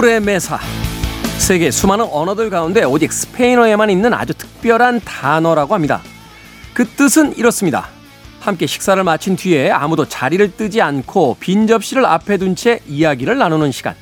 소브레메사 0.00 0.58
세계 1.36 1.70
수많은 1.70 2.06
언어들 2.10 2.48
가운데 2.48 2.84
오직 2.84 3.12
스페인어에만 3.12 3.90
있는 3.90 4.14
아주 4.14 4.32
특별한 4.32 5.02
단어라고 5.04 5.74
합니다. 5.74 6.00
그 6.72 6.86
뜻은 6.86 7.36
이렇습니다. 7.36 7.88
함께 8.40 8.66
식사를 8.66 9.02
마친 9.04 9.36
뒤에 9.36 9.70
아무도 9.70 10.06
자리를 10.06 10.56
뜨지 10.56 10.80
않고 10.80 11.36
빈 11.38 11.66
접시를 11.66 12.06
앞에 12.06 12.38
둔 12.38 12.56
채 12.56 12.80
이야기를 12.88 13.36
나누는 13.36 13.72
시간. 13.72 13.94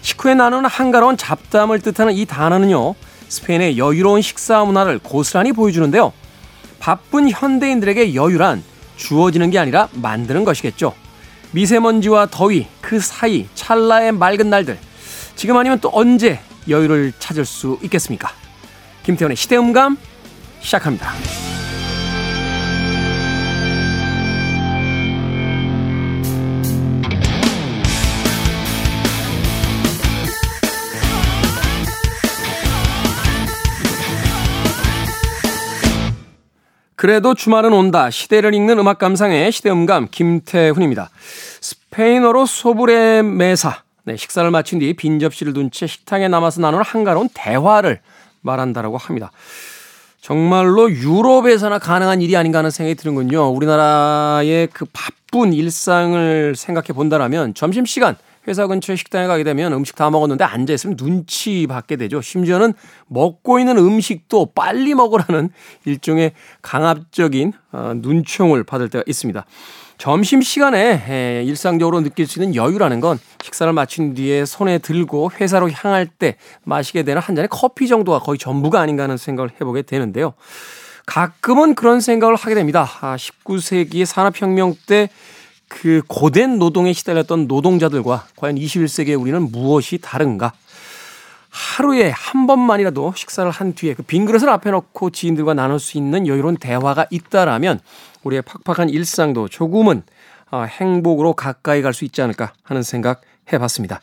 식후에 0.00 0.34
나누는 0.34 0.68
한가로운 0.68 1.16
잡담을 1.16 1.80
뜻하는 1.80 2.14
이 2.14 2.24
단어는요. 2.26 2.96
스페인의 3.28 3.78
여유로운 3.78 4.22
식사 4.22 4.64
문화를 4.64 4.98
고스란히 4.98 5.52
보여주는데요. 5.52 6.12
바쁜 6.80 7.30
현대인들에게 7.30 8.16
여유란 8.16 8.64
주어지는 8.96 9.50
게 9.50 9.60
아니라 9.60 9.88
만드는 9.92 10.44
것이겠죠. 10.44 10.94
미세먼지와 11.52 12.26
더위, 12.26 12.66
그 12.80 12.98
사이 12.98 13.46
찰나의 13.54 14.10
맑은 14.12 14.50
날들. 14.50 14.78
지금 15.36 15.56
아니면 15.56 15.78
또 15.80 15.90
언제 15.92 16.40
여유를 16.68 17.12
찾을 17.18 17.44
수 17.44 17.78
있겠습니까? 17.82 18.30
김태훈의 19.04 19.36
시대음감 19.36 19.96
시작합니다. 20.60 21.12
그래도 37.02 37.34
주말은 37.34 37.72
온다. 37.72 38.10
시대를 38.10 38.54
읽는 38.54 38.78
음악 38.78 39.00
감상의 39.00 39.50
시대음감 39.50 40.06
김태훈입니다. 40.12 41.10
스페인어로 41.60 42.46
소브레 42.46 43.22
메사. 43.22 43.82
네, 44.04 44.16
식사를 44.16 44.50
마친 44.50 44.80
뒤 44.80 44.94
빈 44.94 45.18
접시를 45.20 45.52
둔 45.52 45.70
채 45.70 45.86
식탁에 45.86 46.28
남아서 46.28 46.60
나누는 46.60 46.84
한가로운 46.84 47.28
대화를 47.34 48.00
말한다라고 48.40 48.98
합니다. 48.98 49.30
정말로 50.20 50.90
유럽에서나 50.90 51.78
가능한 51.78 52.20
일이 52.20 52.36
아닌가 52.36 52.58
하는 52.58 52.70
생각이 52.70 52.94
드는군요. 52.96 53.48
우리나라의 53.50 54.68
그 54.72 54.86
바쁜 54.92 55.52
일상을 55.52 56.54
생각해 56.56 56.88
본다라면 56.94 57.54
점심시간 57.54 58.16
회사 58.48 58.66
근처에 58.66 58.96
식당에 58.96 59.28
가게 59.28 59.44
되면 59.44 59.72
음식 59.72 59.94
다 59.94 60.10
먹었는데 60.10 60.44
앉아있으면 60.44 60.96
눈치 60.96 61.66
받게 61.68 61.96
되죠. 61.96 62.20
심지어는 62.20 62.74
먹고 63.06 63.60
있는 63.60 63.78
음식도 63.78 64.52
빨리 64.54 64.94
먹으라는 64.94 65.50
일종의 65.86 66.32
강압적인 66.60 67.52
어, 67.70 67.92
눈총을 67.96 68.64
받을 68.64 68.88
때가 68.88 69.04
있습니다. 69.06 69.44
점심시간에 70.02 71.44
일상적으로 71.46 72.00
느낄 72.00 72.26
수 72.26 72.40
있는 72.40 72.56
여유라는 72.56 72.98
건 72.98 73.20
식사를 73.44 73.72
마친 73.72 74.14
뒤에 74.14 74.44
손에 74.44 74.78
들고 74.78 75.30
회사로 75.40 75.70
향할 75.70 76.06
때 76.06 76.36
마시게 76.64 77.04
되는 77.04 77.22
한 77.22 77.36
잔의 77.36 77.48
커피 77.48 77.86
정도가 77.86 78.18
거의 78.18 78.36
전부가 78.36 78.80
아닌가 78.80 79.04
하는 79.04 79.16
생각을 79.16 79.50
해보게 79.60 79.82
되는데요. 79.82 80.34
가끔은 81.06 81.76
그런 81.76 82.00
생각을 82.00 82.34
하게 82.34 82.56
됩니다. 82.56 82.88
19세기의 83.00 84.02
아, 84.02 84.06
산업혁명 84.06 84.74
때 84.86 85.08
그 85.72 86.02
고된 86.06 86.58
노동에 86.58 86.92
시달렸던 86.92 87.46
노동자들과 87.46 88.26
과연 88.36 88.56
21세기에 88.56 89.18
우리는 89.18 89.50
무엇이 89.50 89.96
다른가? 89.96 90.52
하루에 91.48 92.10
한 92.10 92.46
번만이라도 92.46 93.14
식사를 93.16 93.50
한 93.50 93.74
뒤에 93.74 93.94
그 93.94 94.02
빈 94.02 94.26
그릇을 94.26 94.50
앞에 94.50 94.70
놓고 94.70 95.10
지인들과 95.10 95.54
나눌 95.54 95.78
수 95.78 95.96
있는 95.96 96.26
여유로운 96.26 96.56
대화가 96.58 97.06
있다라면 97.10 97.80
우리의 98.24 98.42
팍팍한 98.42 98.88
일상도 98.90 99.48
조금은 99.48 100.02
어, 100.50 100.64
행복으로 100.64 101.32
가까이 101.32 101.80
갈 101.82 101.94
수 101.94 102.04
있지 102.04 102.20
않을까 102.22 102.52
하는 102.62 102.82
생각 102.82 103.22
해봤습니다. 103.52 104.00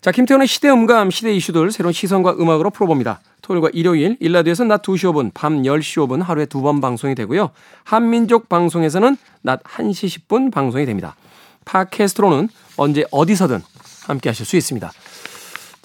자, 0.00 0.12
김태훈의 0.12 0.46
시대 0.46 0.70
음감, 0.70 1.10
시대 1.10 1.32
이슈들 1.34 1.70
새로운 1.72 1.92
시선과 1.92 2.36
음악으로 2.38 2.70
풀어봅니다. 2.70 3.20
토요일과 3.42 3.70
일요일, 3.72 4.16
일라디오에서 4.20 4.64
낮 4.64 4.82
2시 4.82 5.10
5분, 5.12 5.32
밤 5.34 5.62
10시 5.62 6.06
5분 6.06 6.22
하루에 6.22 6.46
두 6.46 6.62
번 6.62 6.80
방송이 6.80 7.14
되고요. 7.14 7.50
한민족 7.84 8.48
방송에서는 8.48 9.16
낮 9.42 9.62
1시 9.64 10.26
10분 10.28 10.52
방송이 10.52 10.86
됩니다. 10.86 11.16
팟캐스트로는 11.64 12.48
언제 12.76 13.04
어디서든 13.10 13.62
함께 14.06 14.28
하실 14.30 14.46
수 14.46 14.56
있습니다. 14.56 14.90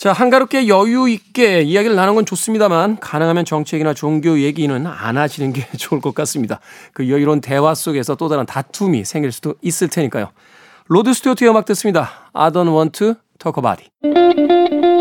자, 0.03 0.11
한가롭게 0.11 0.67
여유 0.67 1.07
있게 1.07 1.61
이야기를 1.61 1.95
나누는 1.95 2.15
건 2.15 2.25
좋습니다만 2.25 2.99
가능하면 2.99 3.45
얘기나 3.77 3.93
종교 3.93 4.37
얘기는 4.37 4.85
안 4.85 5.17
하시는 5.17 5.53
게 5.53 5.65
좋을 5.79 6.01
것 6.01 6.13
같습니다. 6.13 6.59
그 6.91 7.07
여유로운 7.09 7.39
대화 7.39 7.73
속에서 7.73 8.15
또 8.15 8.27
다른 8.27 8.45
다툼이 8.45 9.05
생길 9.05 9.31
수도 9.31 9.55
있을 9.61 9.87
테니까요. 9.87 10.31
로드 10.87 11.13
스튜어트의 11.13 11.49
음악 11.49 11.63
듣습니다. 11.67 12.09
I 12.33 12.49
don't 12.49 12.75
want 12.75 12.99
to 12.99 13.15
talk 13.39 13.57
about 13.57 13.81
it. 13.81 14.92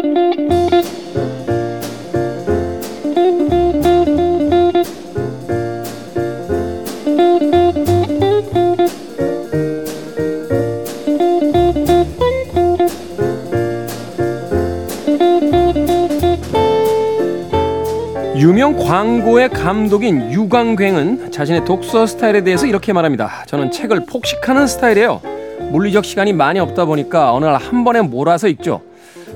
유명 18.43 18.77
광고의 18.77 19.51
감독인 19.51 20.33
유광괭은 20.33 21.31
자신의 21.31 21.65
독서 21.65 22.07
스타일에 22.07 22.43
대해서 22.43 22.67
이렇게 22.67 22.93
말합니다. 22.93 23.45
저는 23.47 23.71
책을 23.71 24.05
폭식하는 24.07 24.67
스타일이에요. 24.67 25.21
물리적 25.71 26.05
시간이 26.05 26.33
많이 26.33 26.59
없다 26.59 26.87
보니까 26.87 27.33
어느 27.33 27.45
날 27.45 27.57
한 27.57 27.85
번에 27.85 28.01
몰아서 28.01 28.49
읽죠. 28.49 28.83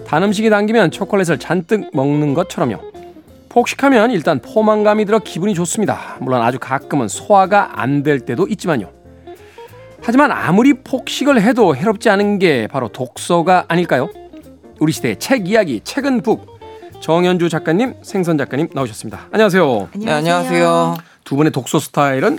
단 0.09 0.25
음식이 0.25 0.51
당기면 0.51 0.91
초콜릿을 0.91 1.39
잔뜩 1.39 1.89
먹는 1.93 2.35
것처럼요. 2.35 2.79
폭식하면 3.49 4.11
일단 4.11 4.41
포만감이 4.41 5.05
들어 5.05 5.21
기분이 5.21 5.55
좋습니다. 5.55 6.17
물론 6.21 6.43
아주 6.43 6.59
가끔은 6.59 7.07
소화가 7.07 7.81
안 7.81 8.03
될 8.03 8.19
때도 8.21 8.49
있지만요. 8.49 8.89
하지만 10.03 10.33
아무리 10.33 10.73
폭식을 10.75 11.41
해도 11.43 11.77
해롭지 11.77 12.11
않은 12.11 12.39
게 12.41 12.67
바로 12.67 12.89
독서가 12.89 13.67
아닐까요? 13.69 14.09
우리 14.81 14.93
시대의 14.93 15.19
책 15.21 15.49
이야기, 15.49 15.81
책은 15.85 16.23
북. 16.23 16.56
정현주 17.01 17.49
작가님, 17.49 17.95
생선 18.03 18.37
작가님 18.39 18.69
나오셨습니다. 18.73 19.29
안녕하세요. 19.31 19.65
안녕하세요. 19.95 20.05
네, 20.05 20.11
안녕하세요. 20.13 20.97
두 21.25 21.37
분의 21.37 21.53
독서 21.53 21.79
스타일은 21.79 22.39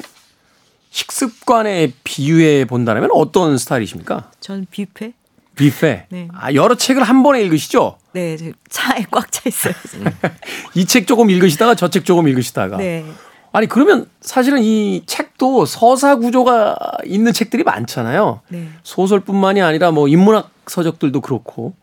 식습관에 0.90 1.94
비유해 2.04 2.66
본다면 2.66 3.10
어떤 3.14 3.58
스타일이십니까? 3.58 4.32
전 4.40 4.66
뷔페. 4.70 5.14
뷔페. 5.56 6.06
네. 6.10 6.28
아, 6.34 6.54
여러 6.54 6.76
책을 6.76 7.04
한 7.04 7.24
번에 7.24 7.42
읽으시죠? 7.44 7.98
네, 8.14 8.38
차에 8.70 9.06
꽉 9.12 9.32
차 9.32 9.44
있어요. 9.48 9.74
이 10.76 10.86
책 10.86 11.08
조금 11.08 11.30
읽으시다가 11.30 11.76
저 11.76 11.88
책 11.90 12.04
조금 12.06 12.28
읽으시다가. 12.28 12.78
네. 12.78 13.06
아니 13.54 13.68
그러면 13.68 14.08
사실은 14.22 14.62
이 14.62 15.04
책도 15.06 15.66
서사 15.66 16.18
구조가 16.18 16.76
있는 17.06 17.32
책들이 17.34 17.64
많잖아요. 17.64 18.42
네. 18.50 18.68
소설뿐만이 18.84 19.62
아니라 19.62 19.92
뭐 19.92 20.08
인문학 20.08 20.52
서적들도 20.68 21.22
그렇고 21.22 21.74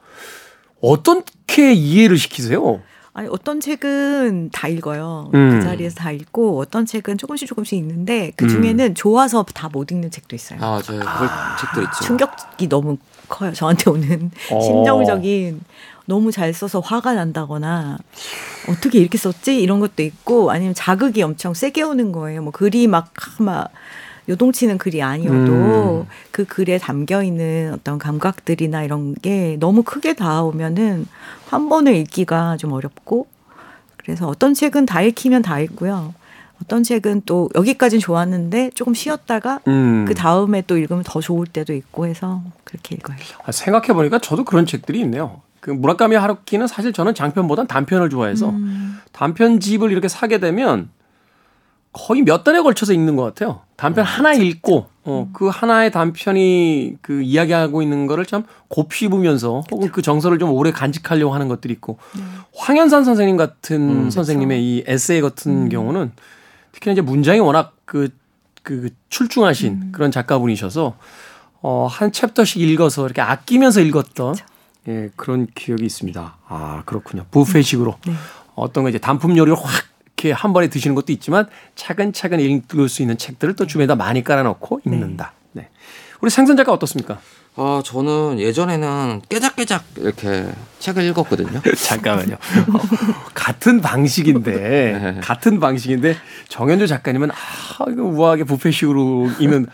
어떻게 0.90 1.72
이해를 1.72 2.18
시키세요? 2.18 2.80
아니 3.16 3.28
어떤 3.30 3.60
책은 3.60 4.50
다 4.52 4.66
읽어요. 4.66 5.28
그 5.30 5.38
음. 5.38 5.60
그 5.60 5.64
자리에서 5.64 5.94
다 5.96 6.10
읽고 6.10 6.58
어떤 6.58 6.84
책은 6.84 7.16
조금씩 7.16 7.46
조금씩 7.46 7.78
읽는데 7.78 8.32
그 8.36 8.48
중에는 8.48 8.86
음. 8.86 8.94
좋아서 8.94 9.44
다 9.54 9.68
못 9.68 9.90
읽는 9.92 10.10
책도 10.10 10.34
있어요. 10.34 10.58
아 10.60 10.70
맞아요. 10.72 10.82
그럴 10.82 11.02
아, 11.06 11.56
책도 11.60 11.82
있죠. 11.82 12.04
충격이 12.04 12.68
너무 12.68 12.96
커요. 13.28 13.52
저한테 13.52 13.88
오는 13.90 14.30
어. 14.50 14.60
심정적인 14.60 15.60
너무 16.06 16.32
잘 16.32 16.52
써서 16.52 16.80
화가 16.80 17.14
난다거나 17.14 17.98
어떻게 18.68 18.98
이렇게 18.98 19.16
썼지 19.16 19.60
이런 19.62 19.78
것도 19.80 20.02
있고 20.02 20.50
아니면 20.50 20.74
자극이 20.74 21.22
엄청 21.22 21.54
세게 21.54 21.82
오는 21.82 22.10
거예요. 22.12 22.42
뭐 22.42 22.50
글이 22.52 22.88
막 22.88 23.12
막 23.38 23.70
요동치는 24.28 24.78
글이 24.78 25.02
아니어도 25.02 25.52
음. 26.02 26.06
그 26.30 26.44
글에 26.44 26.78
담겨 26.78 27.22
있는 27.22 27.72
어떤 27.74 27.98
감각들이나 27.98 28.82
이런 28.82 29.14
게 29.14 29.56
너무 29.60 29.82
크게 29.82 30.14
닿아오면은 30.14 31.06
한 31.48 31.68
번에 31.68 31.98
읽기가 31.98 32.56
좀 32.56 32.72
어렵고 32.72 33.26
그래서 33.96 34.26
어떤 34.28 34.54
책은 34.54 34.86
다 34.86 35.02
읽히면 35.02 35.42
다 35.42 35.60
읽고요. 35.60 36.14
어떤 36.62 36.82
책은 36.82 37.22
또 37.26 37.50
여기까지는 37.54 38.00
좋았는데 38.00 38.70
조금 38.74 38.94
쉬었다가 38.94 39.60
음. 39.66 40.04
그 40.06 40.14
다음에 40.14 40.62
또 40.66 40.78
읽으면 40.78 41.02
더 41.04 41.20
좋을 41.20 41.46
때도 41.46 41.74
있고 41.74 42.06
해서 42.06 42.42
그렇게 42.64 42.94
읽어요. 42.94 43.16
아, 43.44 43.52
생각해 43.52 43.88
보니까 43.88 44.18
저도 44.18 44.44
그런 44.44 44.64
책들이 44.64 45.00
있네요. 45.00 45.42
그 45.60 45.70
무라카미 45.70 46.14
하루키는 46.16 46.66
사실 46.66 46.92
저는 46.92 47.14
장편보단 47.14 47.66
단편을 47.66 48.10
좋아해서 48.10 48.50
음. 48.50 48.98
단편집을 49.12 49.90
이렇게 49.90 50.08
사게 50.08 50.38
되면 50.38 50.90
거의 51.94 52.22
몇 52.22 52.44
달에 52.44 52.60
걸쳐서 52.60 52.92
읽는 52.92 53.16
것 53.16 53.22
같아요. 53.22 53.60
단편 53.76 54.04
음, 54.04 54.06
하나 54.06 54.32
읽고 54.34 54.86
어, 55.04 55.26
음. 55.28 55.32
그 55.32 55.48
하나의 55.48 55.92
단편이 55.92 56.96
그 57.00 57.22
이야기하고 57.22 57.82
있는 57.82 58.06
거를 58.06 58.26
참 58.26 58.44
곱씹으면서 58.68 59.62
혹은 59.70 59.90
그 59.92 60.02
정서를 60.02 60.38
좀 60.38 60.50
오래 60.50 60.72
간직하려고 60.72 61.32
하는 61.32 61.48
것들이 61.48 61.72
있고 61.74 61.98
네. 62.16 62.22
황현산 62.54 63.04
선생님 63.04 63.36
같은 63.36 64.06
음, 64.06 64.10
선생님의 64.10 64.58
그렇죠. 64.58 64.90
이 64.90 64.92
에세이 64.92 65.20
같은 65.20 65.64
음. 65.64 65.68
경우는 65.68 66.12
특히나 66.72 66.92
이제 66.92 67.00
문장이 67.00 67.38
워낙 67.38 67.76
그, 67.84 68.08
그 68.64 68.90
출중하신 69.08 69.72
음. 69.72 69.88
그런 69.92 70.10
작가분이셔서 70.10 70.96
어, 71.62 71.86
한 71.88 72.12
챕터씩 72.12 72.60
읽어서 72.60 73.06
이렇게 73.06 73.22
아끼면서 73.22 73.80
읽었던. 73.80 74.34
예, 74.88 75.10
그런 75.16 75.46
기억이 75.54 75.84
있습니다. 75.84 76.36
아, 76.46 76.82
그렇군요. 76.84 77.24
부페식으로 77.30 77.96
네. 78.06 78.12
어떤 78.54 78.84
거 78.84 78.90
이제 78.90 78.98
단품 78.98 79.36
요리를 79.36 79.56
확 79.56 79.93
이렇게 80.24 80.32
한 80.32 80.54
번에 80.54 80.68
드시는 80.68 80.94
것도 80.94 81.12
있지만 81.12 81.46
차근차근 81.76 82.40
읽을 82.40 82.88
수 82.88 83.02
있는 83.02 83.18
책들을 83.18 83.56
또 83.56 83.66
주변에다 83.66 83.94
많이 83.94 84.24
깔아놓고 84.24 84.80
읽는다. 84.86 85.34
네. 85.52 85.62
네. 85.62 85.68
우리 86.22 86.30
생선 86.30 86.56
작가 86.56 86.72
어떻습니까? 86.72 87.18
아, 87.56 87.82
저는 87.84 88.40
예전에는 88.40 89.22
깨작깨작 89.28 89.84
이렇게 89.98 90.48
책을 90.78 91.04
읽었거든요. 91.04 91.60
잠깐만요. 91.76 92.36
같은 93.34 93.80
방식인데, 93.80 94.52
네. 94.52 95.20
같은 95.20 95.60
방식인데, 95.60 96.16
정현주 96.48 96.88
작가님은, 96.88 97.30
아, 97.30 97.84
이거 97.90 98.02
우아하게 98.02 98.44
부페식으로 98.44 99.30
이면 99.38 99.66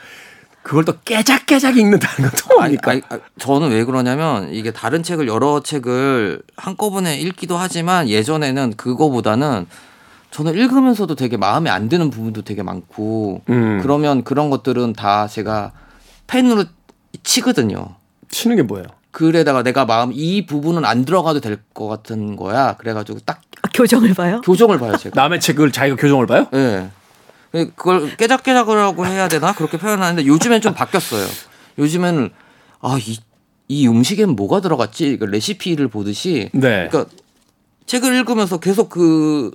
그걸 0.63 0.85
또 0.85 0.99
깨작깨작 1.05 1.79
읽는다는 1.79 2.31
것도 2.31 2.55
뭡니까? 2.55 2.91
아니, 2.91 3.01
아니, 3.09 3.21
저는 3.39 3.71
왜 3.71 3.85
그러냐면 3.85 4.53
이게 4.53 4.73
다른 4.73 5.03
책을 5.03 5.27
여러 5.27 5.63
책을 5.63 6.43
한꺼번에 6.57 7.17
읽기도 7.19 7.57
하지만 7.57 8.11
예전에는 8.11 8.75
그거보다는 8.77 9.67
저는 10.31 10.55
읽으면서도 10.55 11.15
되게 11.17 11.37
마음에 11.37 11.71
안 11.71 11.89
드는 11.89 12.11
부분도 12.11 12.43
되게 12.43 12.63
많고 12.63 13.43
음. 13.49 13.81
그러면 13.83 14.23
그런 14.25 14.49
것들은 14.51 14.93
다 14.93 15.27
제가 15.27 15.73
펜으로 16.27 16.65
치거든요. 17.25 17.97
치는 18.31 18.57
게 18.57 18.63
뭐예요? 18.63 18.87
그래다가 19.11 19.63
내가 19.65 19.85
마음 19.87 20.13
이 20.15 20.47
부분은 20.47 20.85
안 20.85 21.05
들어가도 21.05 21.41
될 21.41 21.59
것 21.75 21.89
같은 21.89 22.37
거야. 22.37 22.77
그래가지고 22.77 23.19
딱 23.25 23.41
아, 23.63 23.69
교정을 23.75 24.15
봐요? 24.15 24.41
교정을 24.43 24.79
봐요 24.79 24.97
제가. 24.97 25.21
남의 25.21 25.41
책을 25.41 25.73
자기가 25.73 25.97
교정을 25.97 26.27
봐요? 26.27 26.47
네. 26.53 26.91
그걸 27.53 28.17
깨작깨작이라고 28.17 29.07
해야 29.07 29.27
되나 29.27 29.53
그렇게 29.53 29.77
표현하는데 29.79 30.25
요즘엔 30.27 30.61
좀 30.61 30.73
바뀌었어요. 30.75 31.27
요즘에는 31.79 32.31
아이 32.81 33.17
이 33.67 33.89
음식엔 33.89 34.31
뭐가 34.37 34.61
들어갔지? 34.61 35.17
그 35.19 35.25
레시피를 35.25 35.89
보듯이. 35.89 36.51
네. 36.53 36.87
그러니까 36.89 37.07
책을 37.87 38.15
읽으면서 38.15 38.59
계속 38.61 38.89
그 38.91 39.51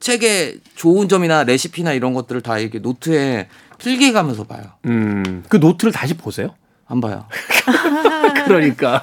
책의 0.00 0.60
좋은 0.76 1.08
점이나 1.08 1.44
레시피나 1.44 1.92
이런 1.92 2.14
것들을 2.14 2.40
다 2.40 2.58
이렇게 2.58 2.78
노트에 2.78 3.48
필기해가면서 3.78 4.44
봐요. 4.44 4.62
음, 4.86 5.44
그 5.48 5.56
노트를 5.58 5.92
다시 5.92 6.14
보세요? 6.14 6.54
안 6.86 7.00
봐요. 7.00 7.26
그러니까. 8.46 9.02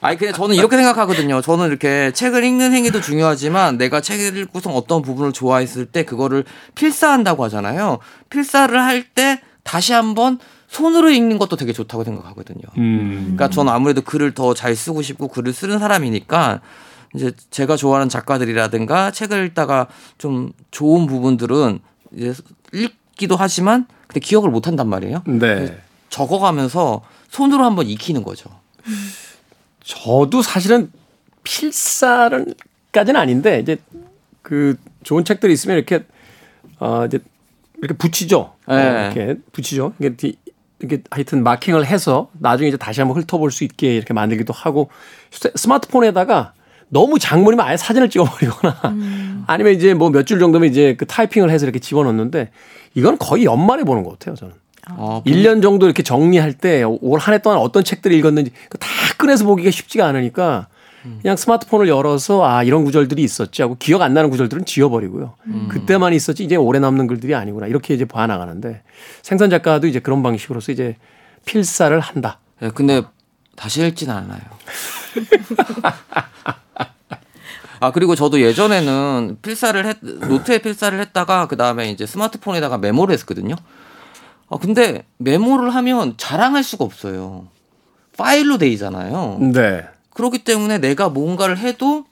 아니 0.00 0.18
그냥 0.18 0.34
저는 0.34 0.56
이렇게 0.56 0.76
생각하거든요. 0.76 1.40
저는 1.40 1.68
이렇게 1.68 2.10
책을 2.12 2.44
읽는 2.44 2.72
행위도 2.72 3.00
중요하지만 3.00 3.78
내가 3.78 4.00
책을 4.00 4.36
읽고서 4.36 4.70
어떤 4.70 5.00
부분을 5.02 5.32
좋아했을 5.32 5.86
때 5.86 6.04
그거를 6.04 6.44
필사한다고 6.74 7.44
하잖아요. 7.44 7.98
필사를 8.28 8.78
할 8.82 9.06
때 9.14 9.40
다시 9.62 9.92
한번 9.94 10.38
손으로 10.68 11.10
읽는 11.10 11.38
것도 11.38 11.56
되게 11.56 11.72
좋다고 11.72 12.04
생각하거든요. 12.04 12.60
음. 12.76 13.20
그러니까 13.36 13.48
저는 13.48 13.72
아무래도 13.72 14.02
글을 14.02 14.32
더 14.34 14.52
잘 14.52 14.76
쓰고 14.76 15.00
싶고 15.00 15.28
글을 15.28 15.52
쓰는 15.52 15.78
사람이니까 15.78 16.60
이제 17.16 17.32
제가 17.50 17.76
좋아하는 17.76 18.08
작가들이라든가 18.08 19.10
책을 19.10 19.46
읽다가 19.46 19.88
좀 20.18 20.52
좋은 20.70 21.06
부분들은 21.06 21.80
이제 22.14 22.34
읽기도 22.72 23.36
하지만 23.36 23.86
근데 24.06 24.20
기억을 24.20 24.50
못 24.50 24.66
한단 24.66 24.88
말이에요. 24.88 25.22
네. 25.26 25.78
적어가면서 26.10 27.02
손으로 27.28 27.64
한번 27.64 27.86
익히는 27.86 28.22
거죠. 28.22 28.50
저도 29.82 30.42
사실은 30.42 30.90
필사를까지는 31.42 33.20
아닌데 33.20 33.60
이제 33.60 33.78
그 34.42 34.76
좋은 35.02 35.24
책들이 35.24 35.52
있으면 35.52 35.76
이렇게 35.76 36.04
어 36.78 37.06
이제 37.06 37.18
이렇게 37.78 37.94
붙이죠. 37.96 38.52
네. 38.68 38.74
어, 38.74 39.04
이렇게 39.04 39.40
붙이죠. 39.52 39.94
이게 39.98 40.14
이렇게 40.78 41.02
하여튼 41.10 41.42
마킹을 41.42 41.86
해서 41.86 42.30
나중에 42.34 42.68
이제 42.68 42.76
다시 42.76 43.00
한번 43.00 43.20
훑어볼 43.22 43.50
수 43.50 43.64
있게 43.64 43.96
이렇게 43.96 44.12
만들기도 44.12 44.52
하고 44.52 44.90
스마트폰에다가 45.30 46.52
너무 46.88 47.18
장문이면 47.18 47.64
아예 47.66 47.76
사진을 47.76 48.08
찍어버리거나 48.10 48.80
음. 48.92 49.44
아니면 49.46 49.74
이제 49.74 49.94
뭐 49.94 50.10
몇 50.10 50.24
줄 50.26 50.38
정도면 50.38 50.70
이제 50.70 50.94
그 50.96 51.06
타이핑을 51.06 51.50
해서 51.50 51.64
이렇게 51.66 51.78
집어넣는데 51.78 52.50
이건 52.94 53.18
거의 53.18 53.44
연말에 53.44 53.82
보는 53.84 54.02
것 54.04 54.18
같아요 54.18 54.34
저는. 54.36 54.54
아, 54.88 55.20
1년 55.26 55.62
정도 55.62 55.86
이렇게 55.86 56.02
정리할 56.04 56.52
때 56.52 56.82
올 56.84 57.18
한 57.18 57.34
해 57.34 57.38
동안 57.42 57.58
어떤 57.58 57.82
책들을 57.82 58.16
읽었는지 58.16 58.52
다 58.78 58.88
꺼내서 59.18 59.44
보기가 59.44 59.70
쉽지가 59.70 60.06
않으니까 60.06 60.68
그냥 61.22 61.36
스마트폰을 61.36 61.86
열어서 61.88 62.44
아 62.44 62.62
이런 62.64 62.84
구절들이 62.84 63.22
있었지 63.22 63.62
하고 63.62 63.76
기억 63.78 64.02
안 64.02 64.12
나는 64.14 64.28
구절들은 64.30 64.64
지워버리고요. 64.64 65.34
음. 65.46 65.68
그때만 65.70 66.12
있었지 66.12 66.42
이제 66.44 66.56
오래 66.56 66.78
남는 66.80 67.06
글들이 67.06 67.32
아니구나 67.34 67.66
이렇게 67.68 67.94
이제 67.94 68.04
봐 68.04 68.26
나가는데 68.26 68.82
생선 69.22 69.50
작가도 69.50 69.86
이제 69.86 70.00
그런 70.00 70.22
방식으로서 70.24 70.72
이제 70.72 70.96
필사를 71.44 71.98
한다. 72.00 72.40
네, 72.60 72.70
근데 72.74 73.02
다시 73.56 73.86
읽지는 73.86 74.14
않아요. 74.14 74.40
아 77.80 77.90
그리고 77.92 78.14
저도 78.14 78.40
예전에는 78.40 79.38
필사를 79.42 79.86
했 79.86 79.96
노트에 80.00 80.58
필사를 80.58 80.98
했다가 80.98 81.46
그 81.48 81.56
다음에 81.56 81.90
이제 81.90 82.06
스마트폰에다가 82.06 82.78
메모를 82.78 83.14
했거든요. 83.14 83.54
아 84.48 84.56
근데 84.58 85.04
메모를 85.18 85.74
하면 85.74 86.14
자랑할 86.16 86.62
수가 86.62 86.84
없어요. 86.84 87.46
파일로 88.16 88.58
돼 88.58 88.68
있잖아요. 88.68 89.38
네. 89.52 89.84
그렇기 90.10 90.44
때문에 90.44 90.78
내가 90.78 91.08
뭔가를 91.08 91.58
해도 91.58 92.04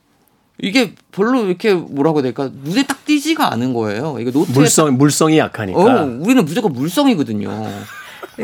이게 0.60 0.94
별로 1.10 1.44
이렇게 1.46 1.74
뭐라고 1.74 2.18
해야 2.18 2.22
될까 2.24 2.50
눈에 2.52 2.84
딱 2.86 3.04
띄지가 3.04 3.52
않은 3.52 3.72
거예요. 3.72 4.18
이거 4.20 4.30
노트 4.30 4.52
물성 4.52 4.86
딱... 4.86 4.96
물성이 4.96 5.38
약하니까. 5.38 5.80
어, 5.80 6.04
우리는 6.20 6.44
무조건 6.44 6.72
물성이거든요. 6.72 7.50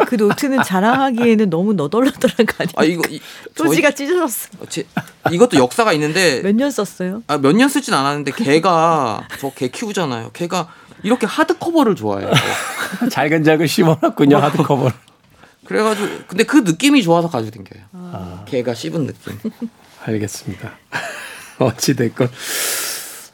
그 0.06 0.14
노트는 0.14 0.62
자랑하기에는 0.62 1.50
너무 1.50 1.72
너덜너덜한 1.74 2.46
거 2.46 2.54
아니에요? 2.58 2.72
아 2.76 2.84
이거 2.84 3.02
이, 3.08 3.20
표지가 3.56 3.90
찢어졌어. 3.92 4.48
어, 4.60 4.64
제, 4.68 4.84
이것도 5.32 5.56
역사가 5.58 5.92
있는데 5.94 6.40
몇 6.42 6.52
년 6.54 6.70
썼어요? 6.70 7.22
아 7.26 7.36
몇 7.38 7.52
년 7.56 7.68
쓰진 7.68 7.94
않았는데 7.94 8.32
걔가 8.32 9.26
저 9.40 9.50
개 9.54 9.68
키우잖아요. 9.68 10.30
걔가 10.32 10.68
이렇게 11.02 11.26
하드 11.26 11.58
커버를 11.58 11.96
좋아해요. 11.96 12.30
잘근잘근 13.10 13.66
씹어놨군요 13.66 14.36
어. 14.36 14.40
하드 14.40 14.62
커버를. 14.62 14.92
그래가지고 15.64 16.08
근데 16.26 16.44
그 16.44 16.58
느낌이 16.58 17.02
좋아서 17.02 17.28
가지고 17.28 17.52
댕겨요. 17.56 17.82
아. 17.92 18.44
걔가 18.48 18.74
씹은 18.74 19.06
느낌. 19.06 19.38
알겠습니다. 20.04 20.72
어찌 21.58 21.94
됐건 21.94 22.28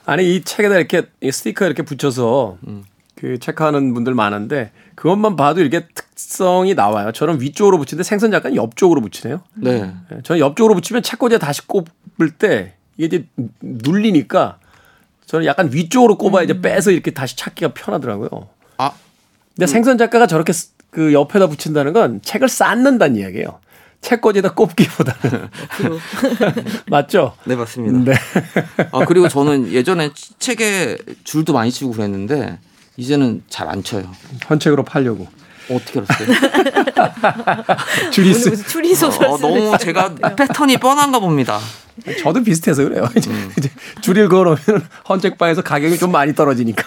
아니 0.04 0.36
이 0.36 0.42
책에다 0.42 0.76
이렇게 0.76 1.02
스티커 1.32 1.64
이렇게 1.66 1.82
붙여서 1.82 2.58
음. 2.66 2.84
그 3.14 3.38
체크하는 3.38 3.94
분들 3.94 4.14
많은데 4.14 4.72
그것만 4.96 5.36
봐도 5.36 5.60
이렇게 5.60 5.86
특성이 5.94 6.74
나와요. 6.74 7.12
저는 7.12 7.40
위쪽으로 7.40 7.78
붙이는데 7.78 8.02
생선 8.02 8.30
작가는 8.30 8.56
옆쪽으로 8.56 9.00
붙이네요. 9.02 9.42
네. 9.54 9.92
네. 10.10 10.18
저는 10.24 10.40
옆쪽으로 10.40 10.74
붙이면 10.74 11.02
책꽂이에 11.02 11.38
다시 11.38 11.66
꼽을 11.66 12.30
때 12.36 12.74
이게 12.96 13.16
이제 13.16 13.26
눌리니까 13.60 14.58
저는 15.26 15.44
약간 15.44 15.70
위쪽으로 15.72 16.16
꼽아 16.16 16.40
음. 16.40 16.44
이제 16.44 16.60
빼서 16.60 16.90
이렇게 16.90 17.10
다시 17.10 17.36
찾기가 17.36 17.74
편하더라고요. 17.74 18.48
아. 18.78 18.92
근데 19.54 19.66
음. 19.66 19.66
생선 19.66 19.98
작가가 19.98 20.26
저렇게 20.26 20.52
그 20.90 21.12
옆에다 21.12 21.48
붙인다는 21.48 21.92
건 21.92 22.22
책을 22.22 22.48
쌓는다는 22.48 23.16
이야기예요. 23.16 23.60
책꽂이에다 24.00 24.54
꼽기보다는 24.54 25.48
맞죠? 26.88 27.34
네 27.44 27.56
맞습니다. 27.56 28.12
네. 28.12 28.18
아 28.92 29.04
그리고 29.04 29.28
저는 29.28 29.72
예전에 29.72 30.10
책에 30.38 30.96
줄도 31.24 31.52
많이 31.52 31.70
치고 31.70 31.90
그랬는데 31.90 32.58
이제는 32.96 33.42
잘 33.48 33.68
안 33.68 33.82
쳐요. 33.82 34.10
헌책으로 34.48 34.84
팔려고. 34.84 35.26
어떻게 35.68 35.98
알았어요? 36.00 36.28
줄이 38.12 38.32
쓰. 38.32 38.56
추리 38.68 38.94
소설. 38.94 39.26
어, 39.26 39.36
너무 39.38 39.76
제가 39.78 40.14
패턴이 40.36 40.76
뻔한가 40.78 41.18
봅니다. 41.18 41.58
저도 42.22 42.42
비슷해서 42.44 42.84
그래요. 42.84 43.08
이제, 43.16 43.30
음. 43.30 43.52
이제 43.58 43.70
줄을 44.00 44.28
걸어면 44.28 44.60
헌책방에서 45.08 45.62
가격이 45.62 45.98
좀 45.98 46.12
많이 46.12 46.34
떨어지니까. 46.34 46.84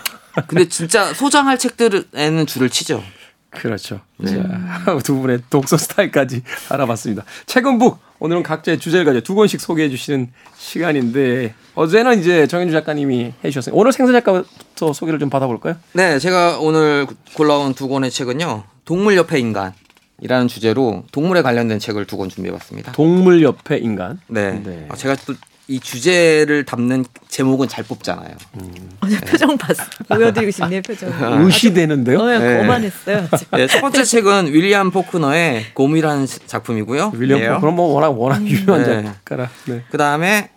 근데 0.48 0.70
진짜 0.70 1.14
소장할 1.14 1.58
책들에는 1.60 2.46
줄을 2.46 2.70
치죠. 2.70 3.04
그렇죠. 3.50 4.00
네. 4.18 4.32
자, 4.32 4.98
두 5.04 5.16
분의 5.20 5.40
독서 5.50 5.78
스타일까지 5.78 6.44
알아봤습니다. 6.70 7.24
최근북 7.46 8.00
오늘은 8.20 8.44
각자의 8.44 8.80
주제를 8.80 9.06
가지고 9.06 9.24
두 9.24 9.36
권씩 9.36 9.60
소개해 9.62 9.90
주시는 9.90 10.32
시간인데 10.58 11.54
어제는 11.76 12.20
이제 12.20 12.48
정현주 12.48 12.74
작가님이 12.74 13.34
해주셨어요. 13.44 13.74
오늘 13.76 13.92
생선 13.92 14.14
작가부터 14.14 14.94
소개를 14.94 15.20
좀 15.20 15.30
받아볼까요? 15.30 15.76
네, 15.94 16.20
제가 16.20 16.60
오늘 16.60 17.08
골라온 17.36 17.74
두 17.74 17.88
권의 17.88 18.12
책은요. 18.12 18.64
동물 18.86 19.16
옆에 19.18 19.40
인간 19.40 19.74
이라는 20.22 20.48
주제로 20.50 21.04
동물에 21.12 21.42
관련된 21.42 21.80
책을 21.80 22.06
두 22.06 22.18
권 22.18 22.28
준비해봤습니다. 22.30 22.92
동물 22.92 23.42
옆에 23.42 23.78
인간. 23.78 24.20
네. 24.28 24.62
네. 24.64 24.86
아, 24.90 24.96
제가 24.96 25.16
또 25.26 25.34
이 25.70 25.80
주제를 25.80 26.66
담는 26.66 27.06
제목은 27.28 27.68
잘 27.68 27.84
뽑잖아요. 27.84 28.36
음. 28.56 28.90
네. 29.08 29.20
표정 29.20 29.56
봤어. 29.56 29.84
보여드리고 30.08 30.50
싶네요, 30.52 30.82
표정. 30.82 31.12
의시되는데요? 31.46 32.20
어, 32.20 32.26
네. 32.26 32.58
거만했어요. 32.58 33.28
네, 33.52 33.68
첫 33.68 33.80
번째 33.80 34.04
책은 34.04 34.48
윌리엄 34.48 34.90
포크너의 34.90 35.68
곰이라는 35.76 36.26
작품이고요. 36.48 37.12
윌리엄 37.16 37.40
네. 37.40 37.50
포크너 37.50 37.72
뭐 37.72 37.94
워낙 37.94 38.10
워낙 38.10 38.38
음. 38.40 38.48
유명한 38.48 38.84
네. 38.84 39.04
작가라. 39.04 39.48
네. 39.68 39.84
그 39.92 39.98
다음에 40.00 40.50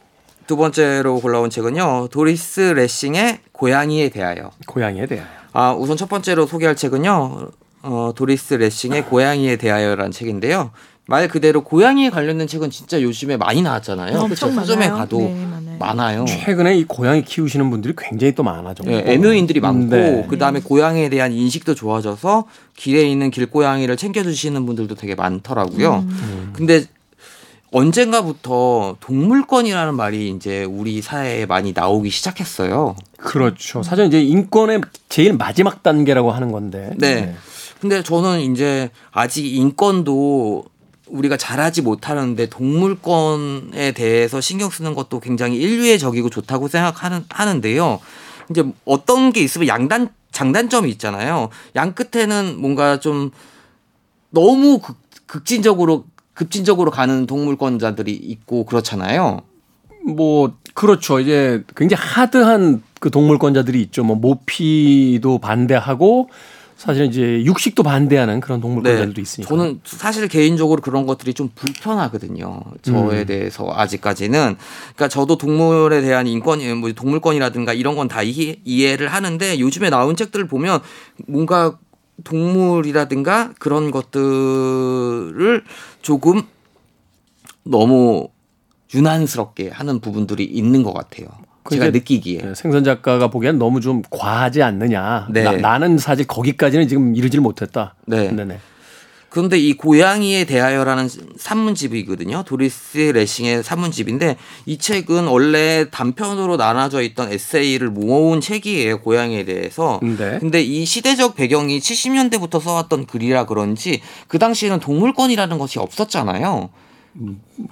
두 0.46 0.56
번째로 0.56 1.20
골라온 1.20 1.50
책은요. 1.50 2.08
도리스 2.10 2.60
레싱의 2.60 3.40
고양이에 3.52 4.08
대하여. 4.08 4.50
고양이에 4.66 5.04
대하여. 5.04 5.28
아, 5.52 5.74
우선 5.74 5.98
첫 5.98 6.08
번째로 6.08 6.46
소개할 6.46 6.74
책은요. 6.74 7.50
어, 7.82 8.12
도리스 8.16 8.54
레싱의 8.54 9.04
고양이에 9.06 9.56
대하여라는 9.56 10.10
책인데요. 10.10 10.70
말 11.06 11.28
그대로 11.28 11.62
고양이에 11.64 12.10
관련된 12.10 12.46
책은 12.46 12.70
진짜 12.70 13.02
요즘에 13.02 13.36
많이 13.36 13.60
나왔잖아요. 13.62 14.22
그렇죠. 14.24 14.50
서점에. 14.50 14.88
가도 14.88 15.18
네, 15.18 15.46
많아요. 15.46 15.78
많아요. 15.78 16.24
최근에 16.26 16.76
이 16.76 16.84
고양이 16.84 17.24
키우시는 17.24 17.70
분들이 17.70 17.94
굉장히 17.98 18.34
또 18.34 18.42
많아졌고. 18.44 18.90
예, 18.92 19.02
애묘인들이 19.06 19.60
많고 19.60 19.96
네. 19.96 20.26
그다음에 20.28 20.60
고양이에 20.60 21.08
대한 21.08 21.32
인식도 21.32 21.74
좋아져서 21.74 22.46
길에 22.76 23.02
있는 23.02 23.30
길고양이를 23.30 23.96
챙겨 23.96 24.22
주시는 24.22 24.64
분들도 24.64 24.94
되게 24.94 25.14
많더라고요. 25.16 26.06
음. 26.08 26.50
근데 26.52 26.84
언젠가부터 27.72 28.96
동물권이라는 29.00 29.94
말이 29.94 30.28
이제 30.28 30.62
우리 30.62 31.00
사회에 31.02 31.46
많이 31.46 31.72
나오기 31.72 32.10
시작했어요. 32.10 32.94
그렇죠. 33.16 33.82
사실 33.82 34.06
이제 34.06 34.22
인권의 34.22 34.82
제일 35.08 35.32
마지막 35.32 35.82
단계라고 35.82 36.30
하는 36.30 36.52
건데. 36.52 36.92
네. 36.98 37.34
근데 37.80 38.02
저는 38.02 38.40
이제 38.40 38.90
아직 39.10 39.46
인권도 39.46 40.64
우리가 41.12 41.36
잘하지 41.36 41.82
못하는데 41.82 42.46
동물권에 42.48 43.92
대해서 43.92 44.40
신경 44.40 44.70
쓰는 44.70 44.94
것도 44.94 45.20
굉장히 45.20 45.56
인류애적이고 45.58 46.30
좋다고 46.30 46.68
생각하는 46.68 47.24
하는데요. 47.28 48.00
이제 48.50 48.64
어떤 48.84 49.32
게 49.32 49.40
있으면 49.40 49.68
양단 49.68 50.08
장단점이 50.32 50.90
있잖아요. 50.92 51.50
양 51.76 51.92
끝에는 51.94 52.56
뭔가 52.58 52.98
좀 52.98 53.30
너무 54.30 54.78
극, 54.78 54.96
극진적으로 55.26 56.06
급진적으로 56.32 56.90
가는 56.90 57.26
동물권자들이 57.26 58.12
있고 58.12 58.64
그렇잖아요. 58.64 59.42
뭐 60.06 60.54
그렇죠. 60.72 61.20
이제 61.20 61.62
굉장히 61.76 62.02
하드한 62.02 62.82
그 62.98 63.10
동물권자들이 63.10 63.82
있죠. 63.82 64.02
뭐 64.02 64.16
모피도 64.16 65.38
반대하고 65.38 66.30
사실 66.82 67.04
이제 67.04 67.44
육식도 67.44 67.84
반대하는 67.84 68.40
그런 68.40 68.60
동물권자들도 68.60 69.20
있으니까. 69.20 69.48
네. 69.48 69.56
저는 69.56 69.80
사실 69.84 70.26
개인적으로 70.26 70.82
그런 70.82 71.06
것들이 71.06 71.32
좀 71.32 71.48
불편하거든요. 71.54 72.60
저에 72.82 73.20
음. 73.20 73.26
대해서 73.26 73.68
아직까지는. 73.72 74.56
그러니까 74.56 75.06
저도 75.06 75.38
동물에 75.38 76.00
대한 76.00 76.26
인권, 76.26 76.58
뭐 76.80 76.90
동물권이라든가 76.92 77.72
이런 77.72 77.94
건 77.94 78.08
다 78.08 78.22
이해를 78.24 79.06
하는데 79.08 79.60
요즘에 79.60 79.90
나온 79.90 80.16
책들을 80.16 80.48
보면 80.48 80.80
뭔가 81.28 81.78
동물이라든가 82.24 83.52
그런 83.60 83.92
것들을 83.92 85.62
조금 86.02 86.42
너무 87.62 88.28
유난스럽게 88.92 89.70
하는 89.70 90.00
부분들이 90.00 90.42
있는 90.44 90.82
것 90.82 90.92
같아요. 90.92 91.28
제가 91.70 91.86
그게- 91.86 91.98
느끼기에. 91.98 92.38
네, 92.42 92.54
생선 92.54 92.84
작가가 92.84 93.28
보기엔 93.28 93.58
너무 93.58 93.80
좀 93.80 94.02
과하지 94.10 94.62
않느냐. 94.62 95.28
네. 95.30 95.42
나, 95.58 95.78
는 95.78 95.98
사실 95.98 96.26
거기까지는 96.26 96.88
지금 96.88 97.14
이르질 97.16 97.40
못했다. 97.40 97.94
네. 98.06 98.30
네네. 98.30 98.58
그런데 99.28 99.58
이 99.58 99.72
고양이에 99.78 100.44
대하여라는 100.44 101.08
산문집이거든요. 101.38 102.42
도리스 102.44 102.98
레싱의 103.14 103.62
산문집인데 103.62 104.36
이 104.66 104.76
책은 104.76 105.26
원래 105.26 105.86
단편으로 105.90 106.58
나눠져 106.58 107.00
있던 107.00 107.32
에세이를 107.32 107.88
모은 107.90 108.42
책이에요. 108.42 109.00
고양이에 109.00 109.44
대해서. 109.46 110.00
네. 110.02 110.38
근데 110.38 110.60
이 110.60 110.84
시대적 110.84 111.34
배경이 111.34 111.78
70년대부터 111.78 112.60
써왔던 112.60 113.06
글이라 113.06 113.46
그런지 113.46 114.02
그 114.28 114.38
당시에는 114.38 114.80
동물권이라는 114.80 115.56
것이 115.56 115.78
없었잖아요. 115.78 116.68